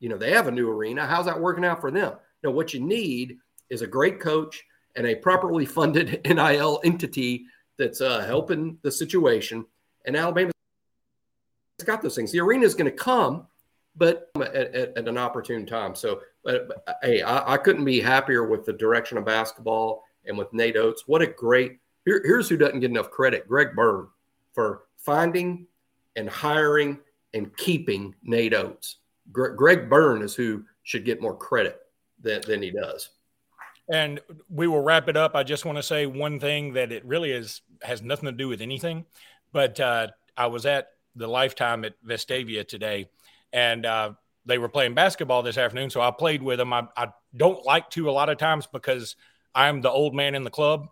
You 0.00 0.08
know, 0.10 0.18
they 0.18 0.32
have 0.32 0.48
a 0.48 0.52
new 0.52 0.68
arena. 0.68 1.06
How's 1.06 1.26
that 1.26 1.40
working 1.40 1.64
out 1.64 1.80
for 1.80 1.90
them? 1.90 2.14
Now, 2.42 2.50
what 2.50 2.74
you 2.74 2.80
need 2.80 3.38
is 3.70 3.80
a 3.80 3.86
great 3.86 4.20
coach 4.20 4.62
and 4.96 5.06
a 5.06 5.14
properly 5.14 5.64
funded 5.64 6.20
NIL 6.26 6.80
entity 6.84 7.46
that's 7.78 8.00
uh, 8.00 8.20
helping 8.26 8.78
the 8.82 8.90
situation. 8.90 9.64
And 10.04 10.16
Alabama's 10.16 10.52
got 11.84 12.02
those 12.02 12.14
things. 12.14 12.32
The 12.32 12.40
arena 12.40 12.64
is 12.64 12.74
going 12.74 12.90
to 12.90 12.96
come, 12.96 13.46
but 13.96 14.30
at, 14.36 14.54
at, 14.54 14.96
at, 14.96 15.08
an 15.08 15.18
opportune 15.18 15.66
time. 15.66 15.94
So, 15.94 16.20
but, 16.44 16.68
but, 16.68 16.98
hey, 17.02 17.22
I, 17.22 17.54
I, 17.54 17.56
couldn't 17.56 17.84
be 17.84 18.00
happier 18.00 18.46
with 18.46 18.64
the 18.64 18.72
direction 18.72 19.18
of 19.18 19.24
basketball 19.24 20.02
and 20.26 20.36
with 20.36 20.52
Nate 20.52 20.76
Oats. 20.76 21.04
What 21.06 21.22
a 21.22 21.26
great 21.26 21.78
here, 22.04 22.20
here's 22.24 22.48
who 22.48 22.56
doesn't 22.56 22.80
get 22.80 22.90
enough 22.90 23.10
credit: 23.10 23.48
Greg 23.48 23.74
Byrne 23.74 24.08
for 24.52 24.84
finding 24.96 25.66
and 26.16 26.28
hiring 26.28 26.98
and 27.32 27.54
keeping 27.56 28.14
Nate 28.22 28.54
Oats. 28.54 28.96
Gre- 29.32 29.48
Greg 29.48 29.88
Byrne 29.88 30.22
is 30.22 30.34
who 30.34 30.64
should 30.82 31.04
get 31.04 31.20
more 31.20 31.36
credit 31.36 31.80
than, 32.20 32.40
than 32.42 32.62
he 32.62 32.70
does. 32.70 33.10
And 33.92 34.20
we 34.48 34.66
will 34.66 34.80
wrap 34.80 35.08
it 35.08 35.16
up. 35.16 35.34
I 35.34 35.42
just 35.42 35.64
want 35.64 35.76
to 35.76 35.82
say 35.82 36.06
one 36.06 36.40
thing 36.40 36.72
that 36.74 36.90
it 36.90 37.04
really 37.04 37.32
is 37.32 37.60
has 37.82 38.00
nothing 38.00 38.26
to 38.26 38.32
do 38.32 38.48
with 38.48 38.62
anything, 38.62 39.04
but 39.54 39.78
uh, 39.78 40.08
I 40.36 40.48
was 40.48 40.66
at 40.66 40.88
the 41.14 41.28
Lifetime 41.28 41.84
at 41.84 41.94
Vestavia 42.04 42.66
today, 42.66 43.08
and 43.52 43.86
uh, 43.86 44.12
they 44.44 44.58
were 44.58 44.68
playing 44.68 44.94
basketball 44.94 45.44
this 45.44 45.56
afternoon. 45.56 45.90
So 45.90 46.00
I 46.00 46.10
played 46.10 46.42
with 46.42 46.58
them. 46.58 46.72
I, 46.72 46.88
I 46.96 47.08
don't 47.34 47.64
like 47.64 47.88
to 47.90 48.10
a 48.10 48.12
lot 48.12 48.28
of 48.28 48.36
times 48.36 48.66
because 48.66 49.14
I'm 49.54 49.80
the 49.80 49.90
old 49.90 50.12
man 50.12 50.34
in 50.34 50.42
the 50.42 50.50
club. 50.50 50.88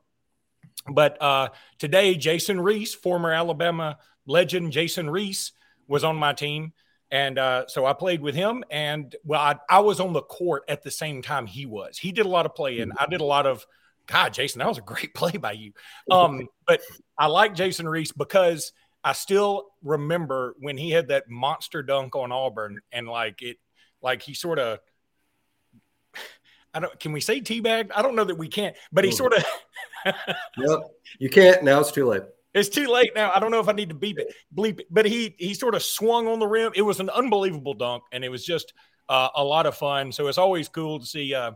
But 0.88 1.20
uh, 1.20 1.48
today, 1.78 2.14
Jason 2.14 2.60
Reese, 2.60 2.94
former 2.94 3.32
Alabama 3.32 3.98
legend 4.26 4.70
Jason 4.70 5.10
Reese, 5.10 5.52
was 5.88 6.04
on 6.04 6.14
my 6.14 6.32
team. 6.32 6.72
And 7.10 7.38
uh, 7.38 7.64
so 7.66 7.84
I 7.84 7.92
played 7.94 8.22
with 8.22 8.36
him. 8.36 8.62
And 8.70 9.14
well, 9.24 9.40
I, 9.40 9.56
I, 9.68 9.80
was 9.80 10.00
on 10.00 10.12
the 10.12 10.22
court 10.22 10.62
at 10.68 10.82
the 10.82 10.90
same 10.90 11.20
time 11.20 11.46
he 11.46 11.66
was. 11.66 11.98
He 11.98 12.12
did 12.12 12.26
a 12.26 12.28
lot 12.28 12.46
of 12.46 12.54
playing. 12.54 12.92
I 12.96 13.06
did 13.06 13.20
a 13.20 13.24
lot 13.24 13.46
of, 13.46 13.66
God, 14.12 14.34
Jason, 14.34 14.58
that 14.58 14.68
was 14.68 14.78
a 14.78 14.82
great 14.82 15.14
play 15.14 15.32
by 15.32 15.52
you. 15.52 15.72
Um, 16.10 16.46
but 16.66 16.82
I 17.16 17.26
like 17.26 17.54
Jason 17.54 17.88
Reese 17.88 18.12
because 18.12 18.72
I 19.02 19.14
still 19.14 19.70
remember 19.82 20.54
when 20.60 20.76
he 20.76 20.90
had 20.90 21.08
that 21.08 21.30
monster 21.30 21.82
dunk 21.82 22.14
on 22.14 22.30
Auburn 22.30 22.80
and 22.92 23.08
like 23.08 23.40
it, 23.40 23.56
like 24.02 24.22
he 24.22 24.34
sort 24.34 24.58
of, 24.58 24.80
I 26.74 26.80
don't, 26.80 27.00
can 27.00 27.12
we 27.12 27.20
say 27.20 27.40
teabag? 27.40 27.90
I 27.94 28.02
don't 28.02 28.14
know 28.14 28.24
that 28.24 28.36
we 28.36 28.48
can't, 28.48 28.76
but 28.92 29.04
he 29.04 29.10
mm. 29.10 29.14
sort 29.14 29.32
of, 29.34 29.44
yep, 30.58 30.80
you 31.18 31.30
can't. 31.30 31.62
Now 31.62 31.80
it's 31.80 31.92
too 31.92 32.06
late. 32.06 32.22
It's 32.54 32.68
too 32.68 32.86
late 32.86 33.12
now. 33.14 33.32
I 33.34 33.40
don't 33.40 33.50
know 33.50 33.60
if 33.60 33.68
I 33.68 33.72
need 33.72 33.88
to 33.88 33.94
beep 33.94 34.18
it, 34.18 34.34
bleep 34.54 34.80
it, 34.80 34.86
but 34.90 35.06
he 35.06 35.34
he 35.38 35.54
sort 35.54 35.74
of 35.74 35.82
swung 35.82 36.28
on 36.28 36.38
the 36.38 36.46
rim. 36.46 36.72
It 36.74 36.82
was 36.82 37.00
an 37.00 37.08
unbelievable 37.08 37.74
dunk, 37.74 38.04
and 38.12 38.24
it 38.24 38.28
was 38.30 38.44
just 38.44 38.74
uh, 39.08 39.28
a 39.34 39.44
lot 39.44 39.66
of 39.66 39.74
fun. 39.74 40.12
So 40.12 40.28
it's 40.28 40.38
always 40.38 40.68
cool 40.68 41.00
to 41.00 41.06
see 41.06 41.34
uh, 41.34 41.52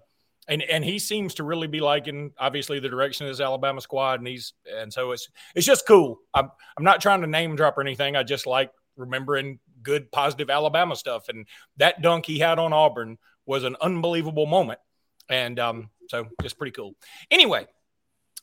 and 0.49 0.63
and 0.63 0.85
he 0.85 0.99
seems 0.99 1.35
to 1.35 1.45
really 1.45 1.67
be 1.67 1.81
liking 1.81 2.33
obviously 2.39 2.79
the 2.79 2.89
direction 2.89 3.27
of 3.27 3.31
his 3.31 3.41
Alabama 3.41 3.81
squad, 3.81 4.21
and 4.21 4.29
he's 4.29 4.53
and 4.73 4.93
so 4.93 5.13
it's 5.13 5.29
it's 5.55 5.67
just 5.67 5.87
cool. 5.87 6.21
I'm 6.35 6.51
I'm 6.77 6.85
not 6.85 7.01
trying 7.01 7.21
to 7.23 7.27
name 7.27 7.57
drop 7.57 7.77
or 7.79 7.81
anything. 7.81 8.17
I 8.17 8.23
just 8.23 8.47
like 8.47 8.71
remembering 8.97 9.59
good 9.83 10.11
positive 10.13 10.51
Alabama 10.51 10.97
stuff, 10.97 11.29
and 11.29 11.47
that 11.79 12.03
dunk 12.03 12.27
he 12.27 12.39
had 12.39 12.59
on 12.59 12.73
Auburn 12.73 13.19
was 13.45 13.65
an 13.65 13.77
unbelievable 13.81 14.47
moment, 14.47 14.81
and 15.29 15.59
um, 15.59 15.91
so 16.09 16.27
just 16.43 16.59
pretty 16.59 16.73
cool. 16.73 16.95
Anyway. 17.31 17.67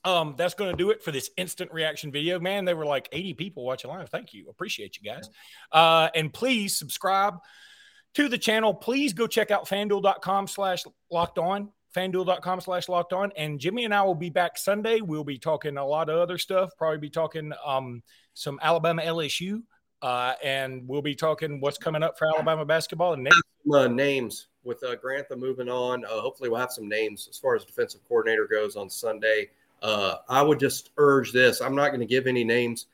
Um, 0.06 0.36
that's 0.38 0.54
going 0.54 0.70
to 0.70 0.76
do 0.76 0.90
it 0.90 1.02
for 1.02 1.14
this 1.14 1.30
instant 1.38 1.72
reaction 1.72 2.12
video. 2.12 2.38
Man, 2.38 2.66
there 2.66 2.76
were 2.76 2.86
like 2.86 3.08
80 3.14 3.36
people 3.36 3.64
watching 3.64 3.90
live. 3.90 4.10
Thank 4.10 4.34
you. 4.34 4.50
Appreciate 4.50 4.98
you 5.00 5.10
guys. 5.10 5.30
Uh, 5.72 6.10
and 6.14 6.34
please 6.34 6.78
subscribe 6.78 7.36
to 8.16 8.28
the 8.28 8.38
channel. 8.38 8.74
Please 8.74 9.14
go 9.14 9.28
check 9.28 9.50
out 9.50 9.66
fanduel.com 9.66 10.48
slash 10.48 10.84
locked 11.10 11.40
on 11.40 11.70
fanduel.com 11.94 12.62
slash 12.62 12.90
locked 12.90 13.14
on. 13.14 13.32
And 13.36 13.60
Jimmy 13.60 13.86
and 13.86 13.94
I 13.94 14.02
will 14.04 14.16
be 14.16 14.30
back 14.30 14.58
Sunday. 14.58 15.02
We'll 15.02 15.24
be 15.24 15.38
talking 15.38 15.78
a 15.78 15.86
lot 15.86 16.10
of 16.10 16.20
other 16.20 16.38
stuff, 16.38 16.72
probably 16.78 16.98
be 16.98 17.10
talking 17.10 17.54
um, 17.66 18.04
some 18.34 18.60
Alabama 18.62 19.02
LSU. 19.02 19.64
Uh, 20.02 20.34
and 20.44 20.86
we'll 20.86 21.02
be 21.02 21.16
talking 21.16 21.62
what's 21.62 21.78
coming 21.78 22.04
up 22.04 22.18
for 22.18 22.28
Alabama 22.28 22.66
basketball 22.66 23.14
and 23.14 23.24
names. 23.24 23.42
Uh, 23.74 23.88
names 23.88 24.48
with 24.66 24.84
uh, 24.84 24.96
Grantham 24.96 25.40
moving 25.40 25.70
on. 25.70 26.04
Uh, 26.04 26.20
hopefully, 26.20 26.50
we'll 26.50 26.60
have 26.60 26.74
some 26.74 26.90
names 26.90 27.28
as 27.30 27.38
far 27.38 27.56
as 27.56 27.64
defensive 27.64 28.02
coordinator 28.08 28.46
goes 28.46 28.76
on 28.76 28.90
Sunday. 28.90 29.50
Uh, 29.82 30.16
I 30.28 30.42
would 30.42 30.60
just 30.60 30.90
urge 30.98 31.32
this. 31.32 31.62
I'm 31.62 31.76
not 31.76 31.90
going 31.90 32.02
to 32.02 32.06
give 32.06 32.28
any 32.28 32.44
names, 32.44 32.88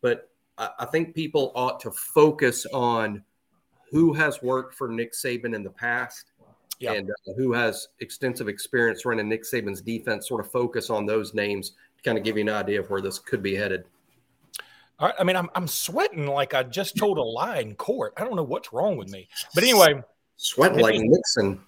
but 0.00 0.30
I, 0.56 0.70
I 0.80 0.84
think 0.84 1.14
people 1.14 1.50
ought 1.56 1.80
to 1.80 1.90
focus 1.90 2.64
on 2.72 3.24
who 3.90 4.12
has 4.12 4.40
worked 4.42 4.74
for 4.74 4.88
Nick 4.88 5.12
Saban 5.12 5.54
in 5.54 5.62
the 5.62 5.70
past 5.70 6.31
and 6.82 7.10
uh, 7.10 7.32
who 7.36 7.52
has 7.52 7.88
extensive 8.00 8.48
experience 8.48 9.04
running 9.04 9.28
Nick 9.28 9.44
Saban's 9.44 9.80
defense, 9.80 10.28
sort 10.28 10.44
of 10.44 10.50
focus 10.50 10.90
on 10.90 11.06
those 11.06 11.34
names 11.34 11.70
to 11.96 12.02
kind 12.02 12.18
of 12.18 12.24
give 12.24 12.36
you 12.36 12.42
an 12.42 12.48
idea 12.48 12.80
of 12.80 12.90
where 12.90 13.00
this 13.00 13.18
could 13.18 13.42
be 13.42 13.54
headed. 13.54 13.84
All 14.98 15.08
right. 15.08 15.16
I 15.18 15.24
mean, 15.24 15.36
I'm, 15.36 15.50
I'm 15.54 15.66
sweating 15.66 16.26
like 16.26 16.54
I 16.54 16.62
just 16.62 16.96
told 16.96 17.18
a 17.18 17.22
lie 17.22 17.58
in 17.58 17.74
court. 17.74 18.14
I 18.16 18.24
don't 18.24 18.36
know 18.36 18.42
what's 18.42 18.72
wrong 18.72 18.96
with 18.96 19.08
me. 19.10 19.28
But 19.54 19.64
anyway, 19.64 20.02
sweating 20.36 20.78
like 20.78 21.00
Nixon. 21.00 21.60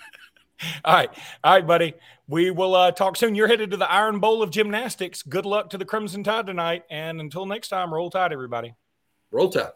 All 0.84 0.94
right. 0.94 1.10
All 1.42 1.52
right, 1.54 1.66
buddy. 1.66 1.94
We 2.28 2.50
will 2.50 2.74
uh, 2.74 2.92
talk 2.92 3.16
soon. 3.16 3.34
You're 3.34 3.48
headed 3.48 3.70
to 3.72 3.76
the 3.76 3.90
Iron 3.90 4.18
Bowl 4.18 4.42
of 4.42 4.50
Gymnastics. 4.50 5.22
Good 5.22 5.46
luck 5.46 5.70
to 5.70 5.78
the 5.78 5.84
Crimson 5.84 6.24
Tide 6.24 6.46
tonight. 6.46 6.84
And 6.90 7.20
until 7.20 7.46
next 7.46 7.68
time, 7.68 7.92
roll 7.92 8.10
tide, 8.10 8.32
everybody. 8.32 8.74
Roll 9.30 9.50
tide. 9.50 9.72